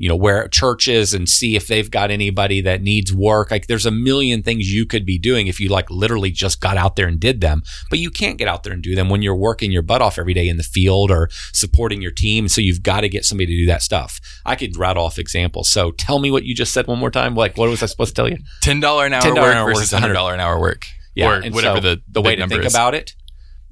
you 0.00 0.08
know, 0.08 0.16
where 0.16 0.48
churches 0.48 1.12
and 1.12 1.28
see 1.28 1.56
if 1.56 1.66
they've 1.66 1.90
got 1.90 2.10
anybody 2.10 2.62
that 2.62 2.80
needs 2.80 3.12
work. 3.12 3.50
Like 3.50 3.66
there's 3.66 3.84
a 3.84 3.90
million 3.90 4.42
things 4.42 4.72
you 4.72 4.86
could 4.86 5.04
be 5.04 5.18
doing 5.18 5.46
if 5.46 5.60
you 5.60 5.68
like 5.68 5.90
literally 5.90 6.30
just 6.30 6.58
got 6.58 6.78
out 6.78 6.96
there 6.96 7.06
and 7.06 7.20
did 7.20 7.42
them. 7.42 7.62
But 7.90 7.98
you 7.98 8.10
can't 8.10 8.38
get 8.38 8.48
out 8.48 8.62
there 8.62 8.72
and 8.72 8.82
do 8.82 8.94
them 8.94 9.10
when 9.10 9.20
you're 9.20 9.36
working 9.36 9.70
your 9.70 9.82
butt 9.82 10.00
off 10.00 10.18
every 10.18 10.32
day 10.32 10.48
in 10.48 10.56
the 10.56 10.62
field 10.62 11.10
or 11.10 11.28
supporting 11.52 12.00
your 12.00 12.12
team. 12.12 12.48
So 12.48 12.62
you've 12.62 12.82
got 12.82 13.02
to 13.02 13.10
get 13.10 13.26
somebody 13.26 13.48
to 13.48 13.56
do 13.58 13.66
that 13.66 13.82
stuff. 13.82 14.22
I 14.46 14.56
could 14.56 14.74
rattle 14.78 15.04
off 15.04 15.18
examples. 15.18 15.68
So 15.68 15.90
tell 15.90 16.18
me 16.18 16.30
what 16.30 16.44
you 16.44 16.54
just 16.54 16.72
said 16.72 16.86
one 16.86 16.98
more 16.98 17.10
time. 17.10 17.34
Like 17.34 17.58
what 17.58 17.68
was 17.68 17.82
I 17.82 17.86
supposed 17.86 18.16
to 18.16 18.22
tell 18.22 18.28
you? 18.30 18.38
ten 18.62 18.80
dollar 18.80 19.04
an 19.04 19.12
hour 19.12 19.20
$10 19.20 19.26
work 19.26 19.36
an 19.36 19.38
hour 19.38 19.64
work 19.66 19.74
versus 19.74 19.92
is 19.92 19.98
hundred 19.98 20.14
dollar 20.14 20.32
an 20.32 20.40
hour 20.40 20.58
work. 20.58 20.86
or 21.20 21.34
and 21.34 21.54
whatever 21.54 21.76
so 21.76 21.80
the 21.82 22.02
the 22.08 22.22
way 22.22 22.36
to 22.36 22.48
think 22.48 22.64
is. 22.64 22.72
about 22.72 22.94
it. 22.94 23.12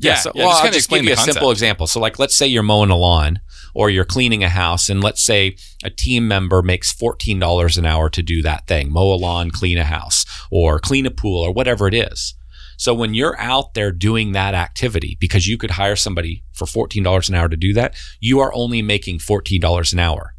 Yeah, 0.00 0.16
so, 0.16 0.30
yeah, 0.34 0.44
well, 0.44 0.52
just 0.52 0.64
I'll 0.64 0.72
just 0.72 0.90
give 0.90 1.04
you 1.04 1.12
a 1.12 1.16
simple 1.16 1.50
example. 1.50 1.86
So, 1.88 1.98
like, 1.98 2.18
let's 2.18 2.36
say 2.36 2.46
you're 2.46 2.62
mowing 2.62 2.90
a 2.90 2.96
lawn 2.96 3.40
or 3.74 3.90
you're 3.90 4.04
cleaning 4.04 4.42
a 4.42 4.48
house, 4.48 4.88
and 4.88 5.02
let's 5.02 5.22
say 5.22 5.56
a 5.84 5.90
team 5.90 6.26
member 6.28 6.62
makes 6.62 6.92
fourteen 6.92 7.38
dollars 7.38 7.78
an 7.78 7.86
hour 7.86 8.10
to 8.10 8.22
do 8.22 8.42
that 8.42 8.66
thing: 8.66 8.92
mow 8.92 9.12
a 9.12 9.16
lawn, 9.16 9.50
clean 9.50 9.78
a 9.78 9.84
house, 9.84 10.24
or 10.50 10.78
clean 10.78 11.06
a 11.06 11.10
pool, 11.10 11.42
or 11.42 11.52
whatever 11.52 11.88
it 11.88 11.94
is. 11.94 12.34
So 12.76 12.94
when 12.94 13.12
you're 13.12 13.38
out 13.40 13.74
there 13.74 13.90
doing 13.90 14.32
that 14.32 14.54
activity, 14.54 15.16
because 15.18 15.48
you 15.48 15.58
could 15.58 15.72
hire 15.72 15.96
somebody 15.96 16.44
for 16.52 16.66
fourteen 16.66 17.02
dollars 17.02 17.28
an 17.28 17.34
hour 17.34 17.48
to 17.48 17.56
do 17.56 17.72
that, 17.72 17.96
you 18.20 18.38
are 18.40 18.54
only 18.54 18.82
making 18.82 19.18
fourteen 19.18 19.60
dollars 19.60 19.92
an 19.92 19.98
hour. 19.98 20.34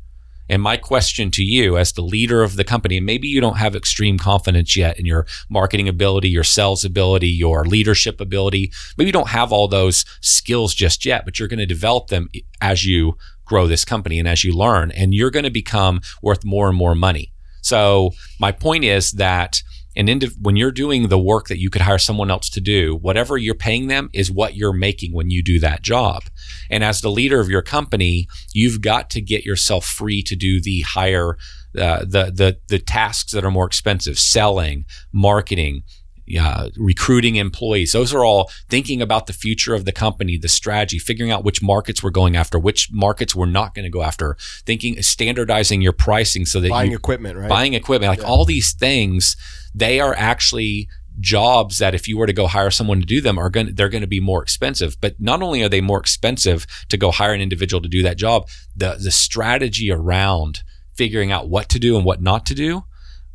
And 0.49 0.61
my 0.61 0.77
question 0.77 1.29
to 1.31 1.43
you, 1.43 1.77
as 1.77 1.91
the 1.91 2.01
leader 2.01 2.41
of 2.41 2.55
the 2.55 2.63
company, 2.63 2.97
and 2.97 3.05
maybe 3.05 3.27
you 3.27 3.39
don't 3.39 3.57
have 3.57 3.75
extreme 3.75 4.17
confidence 4.17 4.75
yet 4.75 4.99
in 4.99 5.05
your 5.05 5.27
marketing 5.49 5.87
ability, 5.87 6.29
your 6.29 6.43
sales 6.43 6.83
ability, 6.83 7.29
your 7.29 7.65
leadership 7.65 8.19
ability, 8.19 8.71
maybe 8.97 9.09
you 9.09 9.13
don't 9.13 9.29
have 9.29 9.51
all 9.51 9.67
those 9.67 10.05
skills 10.21 10.73
just 10.73 11.05
yet, 11.05 11.23
but 11.23 11.37
you're 11.37 11.47
going 11.47 11.59
to 11.59 11.65
develop 11.65 12.07
them 12.07 12.29
as 12.61 12.85
you 12.85 13.15
grow 13.45 13.67
this 13.67 13.85
company 13.85 14.17
and 14.19 14.27
as 14.27 14.43
you 14.43 14.51
learn, 14.51 14.91
and 14.91 15.13
you're 15.13 15.31
going 15.31 15.43
to 15.43 15.51
become 15.51 16.01
worth 16.21 16.43
more 16.43 16.67
and 16.67 16.77
more 16.77 16.95
money. 16.95 17.31
So 17.61 18.11
my 18.39 18.51
point 18.51 18.83
is 18.83 19.11
that 19.13 19.61
an 19.99 20.07
indiv- 20.07 20.37
when 20.39 20.55
you're 20.55 20.71
doing 20.71 21.09
the 21.09 21.19
work 21.19 21.49
that 21.49 21.59
you 21.59 21.69
could 21.69 21.81
hire 21.81 21.97
someone 21.97 22.31
else 22.31 22.49
to 22.51 22.61
do, 22.61 22.95
whatever 22.95 23.37
you're 23.37 23.53
paying 23.53 23.87
them 23.87 24.09
is 24.13 24.31
what 24.31 24.55
you're 24.55 24.71
making 24.71 25.13
when 25.13 25.29
you 25.29 25.43
do 25.43 25.59
that 25.59 25.81
job. 25.81 26.23
And 26.69 26.85
as 26.85 27.01
the 27.01 27.11
leader 27.11 27.41
of 27.41 27.49
your 27.49 27.61
company, 27.61 28.29
you've 28.53 28.79
got 28.79 29.09
to 29.09 29.21
get 29.21 29.43
yourself 29.43 29.85
free 29.85 30.23
to 30.23 30.37
do 30.37 30.61
the 30.61 30.81
higher, 30.81 31.37
uh, 31.77 31.99
the 31.99 32.31
the 32.33 32.57
the 32.69 32.79
tasks 32.79 33.33
that 33.33 33.43
are 33.43 33.51
more 33.51 33.67
expensive, 33.67 34.17
selling, 34.17 34.85
marketing, 35.11 35.83
uh, 36.37 36.69
recruiting 36.77 37.37
employees. 37.37 37.91
Those 37.91 38.13
are 38.13 38.23
all 38.25 38.51
thinking 38.69 39.01
about 39.01 39.27
the 39.27 39.33
future 39.33 39.73
of 39.73 39.85
the 39.85 39.91
company, 39.91 40.37
the 40.37 40.47
strategy, 40.49 40.99
figuring 40.99 41.31
out 41.31 41.43
which 41.43 41.61
markets 41.61 42.03
we're 42.03 42.09
going 42.09 42.35
after, 42.35 42.59
which 42.59 42.89
markets 42.91 43.35
we're 43.35 43.45
not 43.45 43.73
going 43.73 43.83
to 43.83 43.89
go 43.89 44.03
after, 44.03 44.35
thinking, 44.65 45.01
standardizing 45.01 45.81
your 45.81 45.93
pricing 45.93 46.45
so 46.45 46.59
that 46.59 46.69
Buying 46.69 46.91
you 46.91 46.97
equipment, 46.97 47.37
right? 47.37 47.49
buying 47.49 47.73
equipment, 47.73 48.09
like 48.09 48.19
Yeah. 48.19 48.25
all 48.27 48.45
these 48.45 48.73
things, 48.73 49.35
they 49.73 49.99
are 49.99 50.13
actually 50.15 50.87
jobs 51.19 51.79
that 51.79 51.93
if 51.93 52.07
you 52.07 52.17
were 52.17 52.27
to 52.27 52.33
go 52.33 52.47
hire 52.47 52.71
someone 52.71 53.01
to 53.01 53.05
do 53.05 53.19
them 53.19 53.37
are 53.37 53.49
going 53.49 53.75
they're 53.75 53.89
going 53.89 53.99
to 53.99 54.07
be 54.07 54.21
more 54.21 54.41
expensive 54.41 54.95
but 55.01 55.19
not 55.19 55.41
only 55.41 55.61
are 55.61 55.67
they 55.67 55.81
more 55.81 55.99
expensive 55.99 56.65
to 56.87 56.95
go 56.95 57.11
hire 57.11 57.33
an 57.33 57.41
individual 57.41 57.81
to 57.81 57.89
do 57.89 58.01
that 58.01 58.15
job 58.17 58.47
the 58.73 58.97
the 59.03 59.11
strategy 59.11 59.91
around 59.91 60.61
figuring 60.93 61.29
out 61.29 61.49
what 61.49 61.67
to 61.67 61.77
do 61.77 61.97
and 61.97 62.05
what 62.05 62.21
not 62.21 62.45
to 62.45 62.55
do 62.55 62.83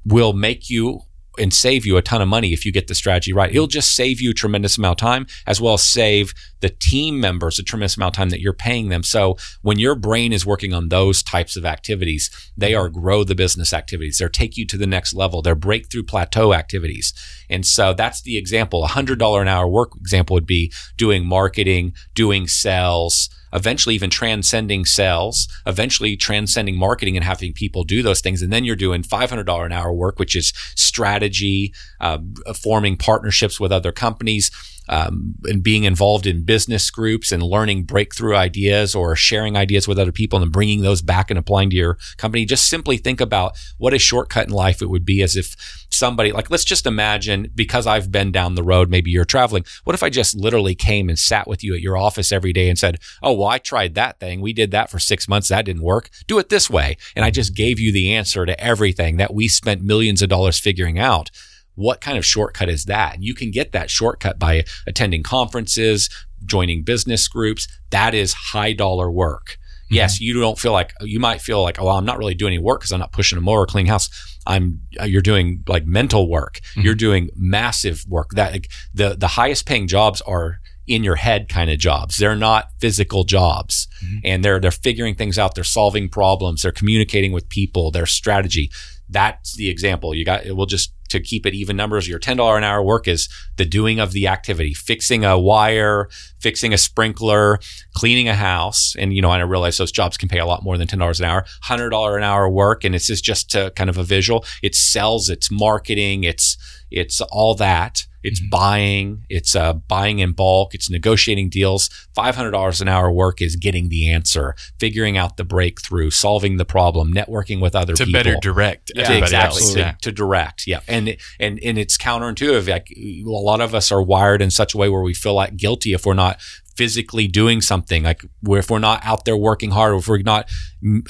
will 0.02 0.32
make 0.32 0.70
you 0.70 1.00
and 1.38 1.52
save 1.52 1.84
you 1.84 1.96
a 1.96 2.02
ton 2.02 2.22
of 2.22 2.28
money 2.28 2.52
if 2.52 2.64
you 2.64 2.72
get 2.72 2.88
the 2.88 2.94
strategy 2.94 3.32
right. 3.32 3.50
It'll 3.50 3.66
just 3.66 3.94
save 3.94 4.20
you 4.20 4.30
a 4.30 4.34
tremendous 4.34 4.78
amount 4.78 5.00
of 5.00 5.06
time 5.06 5.26
as 5.46 5.60
well 5.60 5.74
as 5.74 5.82
save 5.82 6.34
the 6.60 6.70
team 6.70 7.20
members 7.20 7.58
a 7.58 7.62
tremendous 7.62 7.96
amount 7.96 8.14
of 8.14 8.16
time 8.16 8.30
that 8.30 8.40
you're 8.40 8.52
paying 8.52 8.88
them. 8.88 9.02
So 9.02 9.36
when 9.62 9.78
your 9.78 9.94
brain 9.94 10.32
is 10.32 10.46
working 10.46 10.72
on 10.72 10.88
those 10.88 11.22
types 11.22 11.56
of 11.56 11.64
activities, 11.64 12.30
they 12.56 12.74
are 12.74 12.88
grow 12.88 13.24
the 13.24 13.34
business 13.34 13.72
activities. 13.72 14.18
They're 14.18 14.28
take 14.28 14.56
you 14.56 14.66
to 14.66 14.78
the 14.78 14.86
next 14.86 15.14
level. 15.14 15.42
They're 15.42 15.54
breakthrough 15.54 16.04
plateau 16.04 16.54
activities. 16.54 17.12
And 17.50 17.66
so 17.66 17.92
that's 17.92 18.22
the 18.22 18.36
example. 18.36 18.84
A 18.84 18.88
hundred 18.88 19.18
dollar 19.18 19.42
an 19.42 19.48
hour 19.48 19.68
work 19.68 19.94
example 19.96 20.34
would 20.34 20.46
be 20.46 20.72
doing 20.96 21.26
marketing, 21.26 21.92
doing 22.14 22.48
sales, 22.48 23.28
eventually 23.54 23.94
even 23.94 24.10
transcending 24.10 24.84
sales, 24.84 25.48
eventually 25.64 26.16
transcending 26.16 26.76
marketing 26.76 27.16
and 27.16 27.24
having 27.24 27.52
people 27.52 27.84
do 27.84 28.02
those 28.02 28.20
things. 28.20 28.42
And 28.42 28.52
then 28.52 28.64
you're 28.64 28.76
doing 28.76 29.02
$500 29.02 29.64
an 29.64 29.72
hour 29.72 29.92
work, 29.92 30.18
which 30.18 30.34
is 30.36 30.52
strategy, 30.74 31.72
uh, 32.00 32.18
forming 32.54 32.96
partnerships 32.96 33.60
with 33.60 33.72
other 33.72 33.92
companies. 33.92 34.50
Um, 34.88 35.34
and 35.44 35.62
being 35.62 35.84
involved 35.84 36.26
in 36.26 36.44
business 36.44 36.90
groups 36.90 37.32
and 37.32 37.42
learning 37.42 37.84
breakthrough 37.84 38.36
ideas 38.36 38.94
or 38.94 39.16
sharing 39.16 39.56
ideas 39.56 39.88
with 39.88 39.98
other 39.98 40.12
people 40.12 40.42
and 40.42 40.52
bringing 40.52 40.82
those 40.82 41.02
back 41.02 41.30
and 41.30 41.38
applying 41.38 41.70
to 41.70 41.76
your 41.76 41.98
company. 42.16 42.44
Just 42.44 42.68
simply 42.68 42.96
think 42.96 43.20
about 43.20 43.56
what 43.78 43.94
a 43.94 43.98
shortcut 43.98 44.46
in 44.46 44.52
life 44.52 44.82
it 44.82 44.90
would 44.90 45.04
be 45.04 45.22
as 45.22 45.36
if 45.36 45.56
somebody, 45.90 46.32
like, 46.32 46.50
let's 46.50 46.64
just 46.64 46.86
imagine 46.86 47.50
because 47.54 47.86
I've 47.86 48.10
been 48.12 48.32
down 48.32 48.54
the 48.54 48.62
road, 48.62 48.90
maybe 48.90 49.10
you're 49.10 49.24
traveling. 49.24 49.64
What 49.84 49.94
if 49.94 50.02
I 50.02 50.10
just 50.10 50.34
literally 50.36 50.74
came 50.74 51.08
and 51.08 51.18
sat 51.18 51.46
with 51.48 51.64
you 51.64 51.74
at 51.74 51.80
your 51.80 51.96
office 51.96 52.32
every 52.32 52.52
day 52.52 52.68
and 52.68 52.78
said, 52.78 52.98
Oh, 53.22 53.32
well, 53.32 53.48
I 53.48 53.58
tried 53.58 53.94
that 53.94 54.20
thing. 54.20 54.40
We 54.40 54.52
did 54.52 54.70
that 54.72 54.90
for 54.90 54.98
six 54.98 55.28
months. 55.28 55.48
That 55.48 55.64
didn't 55.64 55.82
work. 55.82 56.10
Do 56.26 56.38
it 56.38 56.48
this 56.48 56.68
way. 56.68 56.96
And 57.16 57.24
I 57.24 57.30
just 57.30 57.54
gave 57.54 57.78
you 57.78 57.92
the 57.92 58.12
answer 58.12 58.44
to 58.44 58.60
everything 58.62 59.16
that 59.16 59.34
we 59.34 59.48
spent 59.48 59.82
millions 59.82 60.22
of 60.22 60.28
dollars 60.28 60.58
figuring 60.58 60.98
out 60.98 61.30
what 61.74 62.00
kind 62.00 62.18
of 62.18 62.24
shortcut 62.24 62.68
is 62.68 62.84
that? 62.84 63.14
And 63.14 63.24
you 63.24 63.34
can 63.34 63.50
get 63.50 63.72
that 63.72 63.90
shortcut 63.90 64.38
by 64.38 64.64
attending 64.86 65.22
conferences, 65.22 66.08
joining 66.44 66.82
business 66.82 67.26
groups. 67.28 67.66
That 67.90 68.14
is 68.14 68.32
high 68.32 68.72
dollar 68.72 69.10
work. 69.10 69.58
Mm-hmm. 69.84 69.96
Yes, 69.96 70.20
you 70.20 70.40
don't 70.40 70.58
feel 70.58 70.72
like 70.72 70.92
you 71.00 71.20
might 71.20 71.40
feel 71.40 71.62
like, 71.62 71.80
oh, 71.80 71.86
well, 71.86 71.96
I'm 71.96 72.06
not 72.06 72.18
really 72.18 72.34
doing 72.34 72.54
any 72.54 72.62
work 72.62 72.80
because 72.80 72.92
I'm 72.92 73.00
not 73.00 73.12
pushing 73.12 73.38
a 73.38 73.40
mower 73.40 73.60
or 73.60 73.66
cleaning 73.66 73.90
house. 73.90 74.08
I'm 74.46 74.80
uh, 75.00 75.04
you're 75.04 75.22
doing 75.22 75.62
like 75.68 75.84
mental 75.86 76.28
work. 76.28 76.60
Mm-hmm. 76.70 76.80
You're 76.82 76.94
doing 76.94 77.30
massive 77.36 78.04
work. 78.08 78.30
That 78.30 78.52
like, 78.52 78.70
the 78.92 79.14
the 79.14 79.28
highest 79.28 79.66
paying 79.66 79.86
jobs 79.86 80.20
are 80.22 80.60
in 80.86 81.02
your 81.04 81.16
head 81.16 81.48
kind 81.48 81.70
of 81.70 81.78
jobs. 81.78 82.18
They're 82.18 82.36
not 82.36 82.68
physical 82.80 83.24
jobs. 83.24 83.88
Mm-hmm. 84.04 84.18
And 84.24 84.44
they're 84.44 84.60
they're 84.60 84.70
figuring 84.70 85.14
things 85.14 85.38
out, 85.38 85.54
they're 85.54 85.64
solving 85.64 86.08
problems, 86.08 86.62
they're 86.62 86.72
communicating 86.72 87.32
with 87.32 87.48
people, 87.48 87.90
their 87.90 88.06
strategy. 88.06 88.70
That's 89.08 89.54
the 89.56 89.68
example. 89.68 90.14
You 90.14 90.24
got 90.24 90.46
it 90.46 90.56
we'll 90.56 90.66
just 90.66 90.92
to 91.08 91.20
keep 91.20 91.46
it 91.46 91.54
even 91.54 91.76
numbers, 91.76 92.08
your 92.08 92.18
$10 92.18 92.56
an 92.56 92.64
hour 92.64 92.82
work 92.82 93.06
is 93.08 93.28
the 93.56 93.64
doing 93.64 94.00
of 94.00 94.12
the 94.12 94.26
activity, 94.26 94.74
fixing 94.74 95.24
a 95.24 95.38
wire, 95.38 96.08
fixing 96.40 96.72
a 96.72 96.78
sprinkler, 96.78 97.58
cleaning 97.94 98.28
a 98.28 98.34
house. 98.34 98.94
And, 98.98 99.14
you 99.14 99.22
know, 99.22 99.30
I 99.30 99.40
realize 99.40 99.76
those 99.78 99.92
jobs 99.92 100.16
can 100.16 100.28
pay 100.28 100.38
a 100.38 100.46
lot 100.46 100.62
more 100.62 100.78
than 100.78 100.88
$10 100.88 101.20
an 101.20 101.24
hour, 101.24 101.44
$100 101.64 102.16
an 102.16 102.22
hour 102.22 102.48
work. 102.48 102.84
And 102.84 102.94
it's 102.94 103.06
just, 103.06 103.24
just 103.24 103.50
to 103.50 103.72
kind 103.76 103.90
of 103.90 103.98
a 103.98 104.04
visual. 104.04 104.44
It 104.62 104.74
sells, 104.74 105.28
it's 105.28 105.50
marketing, 105.50 106.24
it's, 106.24 106.56
it's 106.94 107.20
all 107.20 107.54
that. 107.56 108.06
It's 108.22 108.40
mm-hmm. 108.40 108.48
buying, 108.48 109.26
it's 109.28 109.54
uh, 109.54 109.74
buying 109.74 110.20
in 110.20 110.32
bulk, 110.32 110.74
it's 110.74 110.88
negotiating 110.88 111.50
deals. 111.50 111.90
$500 112.16 112.80
an 112.80 112.88
hour 112.88 113.12
work 113.12 113.42
is 113.42 113.56
getting 113.56 113.90
the 113.90 114.10
answer, 114.10 114.54
figuring 114.80 115.18
out 115.18 115.36
the 115.36 115.44
breakthrough, 115.44 116.08
solving 116.10 116.56
the 116.56 116.64
problem, 116.64 117.12
networking 117.12 117.60
with 117.60 117.76
other 117.76 117.92
to 117.92 118.06
people. 118.06 118.20
To 118.20 118.24
better 118.24 118.38
direct 118.40 118.92
yeah, 118.94 119.12
exactly. 119.12 119.74
To, 119.74 119.96
to, 120.00 120.10
direct. 120.10 120.66
Yeah. 120.66 120.80
And, 120.88 121.16
and, 121.38 121.60
and 121.62 121.76
it's 121.76 121.98
counterintuitive. 121.98 122.66
Like 122.66 122.88
a 122.96 123.22
lot 123.26 123.60
of 123.60 123.74
us 123.74 123.92
are 123.92 124.02
wired 124.02 124.40
in 124.40 124.50
such 124.50 124.72
a 124.72 124.78
way 124.78 124.88
where 124.88 125.02
we 125.02 125.12
feel 125.12 125.34
like 125.34 125.56
guilty 125.56 125.92
if 125.92 126.06
we're 126.06 126.14
not 126.14 126.40
physically 126.76 127.26
doing 127.26 127.60
something 127.60 128.02
like 128.02 128.24
if 128.44 128.70
we're 128.70 128.78
not 128.78 129.04
out 129.04 129.24
there 129.24 129.36
working 129.36 129.70
hard 129.70 129.92
or 129.92 129.96
if 129.96 130.08
we're 130.08 130.18
not 130.18 130.48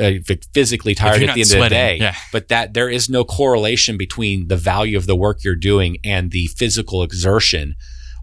uh, 0.01 0.13
physically 0.53 0.95
tired 0.95 1.23
at 1.23 1.35
the 1.35 1.41
end 1.41 1.49
sweating, 1.49 1.65
of 1.65 1.71
the 1.71 1.75
day 1.75 1.97
yeah. 1.99 2.15
but 2.33 2.49
that 2.49 2.75
there 2.75 2.89
is 2.89 3.09
no 3.09 3.25
correlation 3.25 3.97
between 3.97 4.49
the 4.49 4.57
value 4.57 4.97
of 4.97 5.07
the 5.07 5.17
work 5.17 5.43
you're 5.43 5.55
doing 5.55 5.97
and 6.05 6.31
the 6.31 6.47
physical 6.49 7.03
exertion 7.03 7.75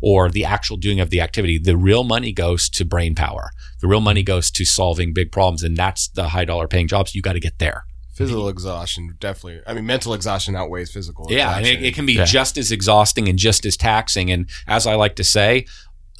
or 0.01 0.29
the 0.29 0.45
actual 0.45 0.77
doing 0.77 0.99
of 0.99 1.09
the 1.09 1.21
activity 1.21 1.57
the 1.57 1.77
real 1.77 2.03
money 2.03 2.31
goes 2.31 2.69
to 2.69 2.85
brain 2.85 3.15
power 3.15 3.51
the 3.81 3.87
real 3.87 4.01
money 4.01 4.23
goes 4.23 4.51
to 4.51 4.63
solving 4.63 5.13
big 5.13 5.31
problems 5.31 5.63
and 5.63 5.75
that's 5.75 6.07
the 6.09 6.29
high 6.29 6.45
dollar 6.45 6.67
paying 6.67 6.87
jobs 6.87 7.15
you 7.15 7.21
got 7.21 7.33
to 7.33 7.39
get 7.39 7.59
there 7.59 7.85
Physical 8.13 8.49
exhaustion 8.49 9.15
definitely. 9.19 9.61
I 9.65 9.73
mean, 9.73 9.85
mental 9.85 10.13
exhaustion 10.13 10.55
outweighs 10.55 10.91
physical. 10.91 11.27
Yeah, 11.29 11.57
exhaustion. 11.57 11.77
it, 11.77 11.87
it, 11.87 11.95
can 11.95 12.05
be 12.05 12.13
yeah. 12.13 12.25
just 12.25 12.57
as 12.57 12.71
exhausting 12.71 13.29
and 13.29 13.39
just 13.39 13.65
as 13.65 13.77
taxing. 13.77 14.29
And 14.29 14.49
as 14.67 14.85
I 14.85 14.95
like 14.95 15.15
to 15.15 15.23
say, 15.23 15.65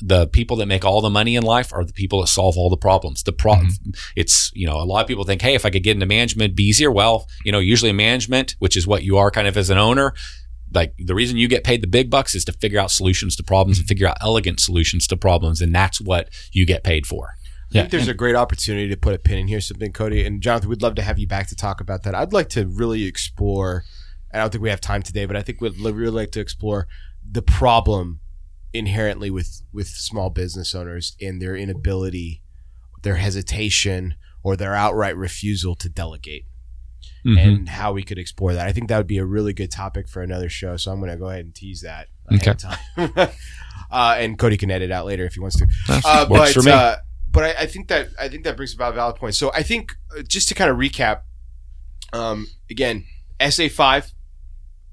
the 0.02 0.28
people 0.28 0.58
that 0.58 0.66
make 0.66 0.84
all 0.84 1.02
the 1.02 1.10
money 1.10 1.36
in 1.36 1.44
life 1.44 1.72
are 1.74 1.86
the 1.86 1.94
people 1.94 2.22
that 2.22 2.28
solve 2.28 2.58
all 2.58 2.70
the 2.70 2.78
problems. 2.78 3.24
The 3.24 3.32
problem, 3.32 3.68
mm-hmm. 3.68 3.92
it's, 4.16 4.52
you 4.54 4.68
know, 4.68 4.78
a 4.78 4.84
lot 4.84 5.02
of 5.02 5.08
people 5.08 5.24
think, 5.24 5.42
hey, 5.42 5.54
if 5.54 5.66
I 5.66 5.70
could 5.70 5.84
get 5.84 5.96
into 5.96 6.06
management, 6.06 6.56
be 6.56 6.64
easier. 6.64 6.92
Well, 6.92 7.28
you 7.46 7.52
know, 7.52 7.60
usually 7.60 7.92
management, 7.92 8.56
which 8.60 8.76
is 8.76 8.88
what 8.88 9.04
you 9.04 9.18
are 9.18 9.32
kind 9.32 9.48
of 9.48 9.58
as 9.58 9.70
an 9.70 9.78
owner, 9.78 10.14
like 10.74 10.94
the 10.98 11.16
reason 11.16 11.38
you 11.38 11.48
get 11.48 11.64
paid 11.64 11.84
the 11.84 11.88
big 11.88 12.10
bucks 12.10 12.34
is 12.34 12.46
to 12.46 12.54
figure 12.54 12.80
out 12.80 12.92
solutions 12.92 13.36
to 13.36 13.44
problems 13.44 13.78
and 13.78 13.88
figure 13.88 14.08
out 14.08 14.18
elegant 14.22 14.60
solutions 14.60 15.06
to 15.08 15.18
problems. 15.18 15.62
And 15.62 15.76
that's 15.76 16.02
what 16.02 16.30
you 16.52 16.66
get 16.66 16.84
paid 16.84 17.06
for. 17.06 17.36
I 17.70 17.74
think 17.74 17.92
there's 17.92 18.10
a 18.10 18.14
great 18.14 18.36
opportunity 18.36 18.90
to 18.90 18.98
put 18.98 19.14
a 19.14 19.18
pin 19.18 19.38
in 19.38 19.48
here, 19.48 19.62
something, 19.62 19.94
Cody. 19.94 20.26
And 20.26 20.42
Jonathan, 20.42 20.70
we'd 20.70 20.82
love 20.82 20.96
to 20.96 21.02
have 21.02 21.18
you 21.18 21.26
back 21.28 21.48
to 21.48 21.56
talk 21.56 21.80
about 21.80 22.04
that. 22.04 22.14
I'd 22.14 22.34
like 22.34 22.50
to 22.50 22.68
really 22.68 23.06
explore, 23.06 23.86
I 24.34 24.40
don't 24.40 24.52
think 24.52 24.62
we 24.62 24.70
have 24.70 24.82
time 24.82 25.02
today, 25.02 25.26
but 25.26 25.38
I 25.38 25.42
think 25.42 25.62
we'd 25.62 25.80
really 25.80 26.10
like 26.10 26.32
to 26.32 26.42
explore 26.42 26.88
the 27.24 27.42
problem 27.42 28.20
inherently 28.74 29.30
with 29.30 29.62
with 29.74 29.88
small 29.88 30.30
business 30.30 30.74
owners 30.74 31.16
in 31.20 31.40
their 31.40 31.56
inability, 31.56 32.42
their 33.02 33.16
hesitation, 33.16 34.16
or 34.44 34.56
their 34.56 34.76
outright 34.76 35.18
refusal 35.18 35.76
to 35.76 35.90
delegate. 35.90 36.46
Mm-hmm. 37.26 37.38
And 37.38 37.70
how 37.70 37.94
we 37.94 38.02
could 38.04 38.18
explore 38.18 38.54
that. 38.54 38.68
I 38.68 38.72
think 38.72 38.90
that 38.90 38.98
would 38.98 39.08
be 39.08 39.20
a 39.20 39.26
really 39.26 39.54
good 39.54 39.70
topic 39.70 40.08
for 40.08 40.24
another 40.24 40.50
show. 40.50 40.76
So 40.78 40.92
I'm 40.92 41.00
going 41.00 41.12
to 41.12 41.18
go 41.18 41.30
ahead 41.30 41.46
and 41.46 41.54
tease 41.54 41.82
that. 41.82 42.08
Okay. 42.34 42.56
uh, 43.92 44.16
and 44.18 44.40
Cody 44.40 44.58
can 44.58 44.72
edit 44.72 44.92
out 44.92 45.06
later 45.06 45.26
if 45.26 45.36
he 45.36 45.40
wants 45.40 45.58
to. 45.58 45.68
Uh, 45.88 46.26
works 46.30 46.54
but, 46.56 46.64
for 46.64 46.64
me. 46.64 46.72
Uh, 46.72 46.96
but 47.30 47.44
I, 47.44 47.64
I, 47.64 47.66
think 47.68 47.90
that 47.90 48.10
I 48.20 48.28
think 48.28 48.44
that 48.44 48.58
brings 48.58 48.74
about 48.74 48.94
a 48.94 48.96
valid 48.96 49.18
point. 49.18 49.36
So 49.36 49.52
I 49.54 49.62
think 49.62 49.94
uh, 50.18 50.24
just 50.24 50.50
to 50.50 50.56
kind 50.56 50.72
of 50.72 50.78
recap, 50.78 51.22
um, 52.12 52.48
again, 52.70 53.06
SA 53.50 53.68
five 53.70 54.12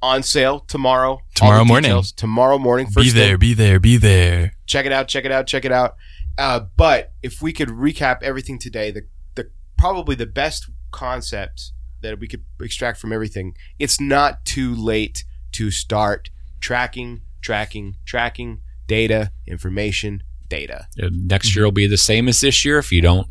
on 0.03 0.23
sale 0.23 0.61
tomorrow. 0.61 1.21
Tomorrow 1.35 1.65
morning. 1.65 1.91
Details, 1.91 2.13
tomorrow 2.13 2.59
morning. 2.59 2.89
be 2.95 3.11
there, 3.11 3.39
be 3.39 3.55
there, 3.55 3.81
be 3.81 3.97
there. 3.97 4.55
Check 4.67 4.87
it 4.87 4.93
out, 4.93 5.09
check 5.09 5.25
it 5.25 5.33
out, 5.33 5.47
check 5.47 5.65
it 5.65 5.73
out. 5.73 5.97
Uh, 6.37 6.61
but 6.77 7.13
if 7.23 7.43
we 7.43 7.53
could 7.53 7.69
recap 7.69 8.23
everything 8.23 8.59
today, 8.59 8.91
the, 8.91 9.03
the 9.35 9.51
probably 9.77 10.15
the 10.15 10.27
best 10.27 10.71
concept 10.91 11.73
that 12.01 12.21
we 12.21 12.29
could 12.29 12.45
extract 12.61 12.99
from 13.01 13.13
everything, 13.13 13.57
it's 13.79 14.01
not 14.01 14.45
too 14.45 14.75
late 14.75 15.25
to 15.53 15.71
start 15.71 16.31
tracking, 16.61 17.23
tracking, 17.41 17.97
tracking 18.05 18.61
data, 18.87 19.33
information, 19.47 20.23
data. 20.49 20.87
Next 20.97 21.55
year 21.55 21.65
will 21.65 21.73
be 21.73 21.87
the 21.87 21.97
same 21.97 22.29
as 22.29 22.41
this 22.41 22.65
year 22.65 22.79
if 22.79 22.93
you 22.93 23.01
don't 23.01 23.29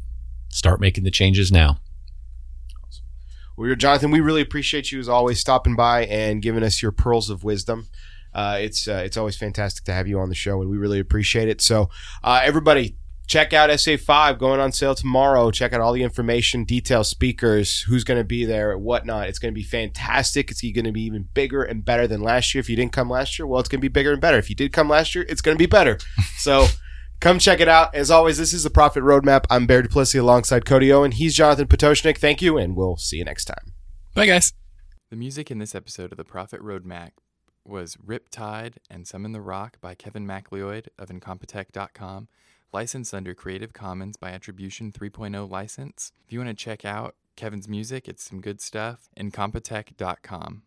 start 0.49 0.79
making 0.81 1.03
the 1.03 1.11
changes 1.11 1.51
now. 1.51 1.79
Well, 3.57 3.73
Jonathan, 3.73 4.11
we 4.11 4.19
really 4.19 4.41
appreciate 4.41 4.91
you 4.91 4.99
as 4.99 5.09
always 5.09 5.39
stopping 5.39 5.75
by 5.75 6.05
and 6.05 6.43
giving 6.43 6.61
us 6.61 6.83
your 6.83 6.91
pearls 6.91 7.31
of 7.31 7.43
wisdom. 7.43 7.87
Uh, 8.31 8.59
it's 8.61 8.87
uh, 8.87 9.01
it's 9.03 9.17
always 9.17 9.35
fantastic 9.35 9.83
to 9.85 9.93
have 9.93 10.07
you 10.07 10.19
on 10.19 10.29
the 10.29 10.35
show, 10.35 10.61
and 10.61 10.69
we 10.69 10.77
really 10.77 10.99
appreciate 10.99 11.49
it. 11.49 11.59
So, 11.59 11.89
uh, 12.23 12.39
everybody, 12.43 12.97
check 13.25 13.53
out 13.53 13.71
SA5 13.71 14.37
going 14.37 14.59
on 14.59 14.71
sale 14.71 14.93
tomorrow. 14.93 15.49
Check 15.49 15.73
out 15.73 15.81
all 15.81 15.91
the 15.91 16.03
information, 16.03 16.65
details, 16.65 17.09
speakers, 17.09 17.81
who's 17.81 18.03
going 18.03 18.19
to 18.19 18.23
be 18.23 18.45
there, 18.45 18.77
whatnot. 18.77 19.27
It's 19.27 19.39
going 19.39 19.51
to 19.51 19.59
be 19.59 19.63
fantastic. 19.63 20.51
It's 20.51 20.61
going 20.61 20.85
to 20.85 20.91
be 20.91 21.01
even 21.05 21.27
bigger 21.33 21.63
and 21.63 21.83
better 21.83 22.05
than 22.05 22.21
last 22.21 22.53
year. 22.53 22.59
If 22.59 22.69
you 22.69 22.75
didn't 22.75 22.93
come 22.93 23.09
last 23.09 23.39
year, 23.39 23.47
well, 23.47 23.59
it's 23.59 23.69
going 23.69 23.79
to 23.79 23.81
be 23.81 23.87
bigger 23.87 24.11
and 24.11 24.21
better. 24.21 24.37
If 24.37 24.51
you 24.51 24.55
did 24.55 24.71
come 24.71 24.87
last 24.87 25.15
year, 25.15 25.25
it's 25.27 25.41
going 25.41 25.57
to 25.57 25.59
be 25.59 25.65
better. 25.65 25.97
So. 26.37 26.67
Come 27.19 27.39
check 27.39 27.59
it 27.59 27.67
out. 27.67 27.95
As 27.95 28.11
always, 28.11 28.37
this 28.37 28.53
is 28.53 28.63
the 28.63 28.69
Profit 28.69 29.03
Roadmap. 29.03 29.45
I'm 29.49 29.65
Bear 29.65 29.81
Duplessis 29.81 30.21
alongside 30.21 30.65
Cody 30.65 30.93
Owen. 30.93 31.11
He's 31.11 31.35
Jonathan 31.35 31.67
Pototschnik. 31.67 32.17
Thank 32.17 32.41
you, 32.41 32.57
and 32.57 32.75
we'll 32.75 32.97
see 32.97 33.17
you 33.17 33.25
next 33.25 33.45
time. 33.45 33.73
Bye, 34.13 34.27
guys. 34.27 34.53
The 35.09 35.15
music 35.15 35.49
in 35.49 35.57
this 35.57 35.73
episode 35.73 36.11
of 36.11 36.17
the 36.17 36.23
Profit 36.23 36.61
Roadmap 36.61 37.11
was 37.65 37.95
Riptide 37.95 38.75
and 38.89 39.07
Summon 39.07 39.31
the 39.31 39.41
Rock 39.41 39.77
by 39.81 39.95
Kevin 39.95 40.27
MacLeod 40.27 40.89
of 40.99 41.09
Incompetech.com, 41.09 42.27
licensed 42.71 43.13
under 43.13 43.33
Creative 43.33 43.73
Commons 43.73 44.15
by 44.15 44.31
Attribution 44.31 44.91
3.0 44.91 45.49
license. 45.49 46.11
If 46.25 46.31
you 46.31 46.39
want 46.39 46.49
to 46.49 46.63
check 46.63 46.85
out 46.85 47.15
Kevin's 47.35 47.67
music, 47.67 48.07
it's 48.07 48.23
some 48.23 48.41
good 48.41 48.61
stuff. 48.61 49.09
Incompetech.com. 49.19 50.63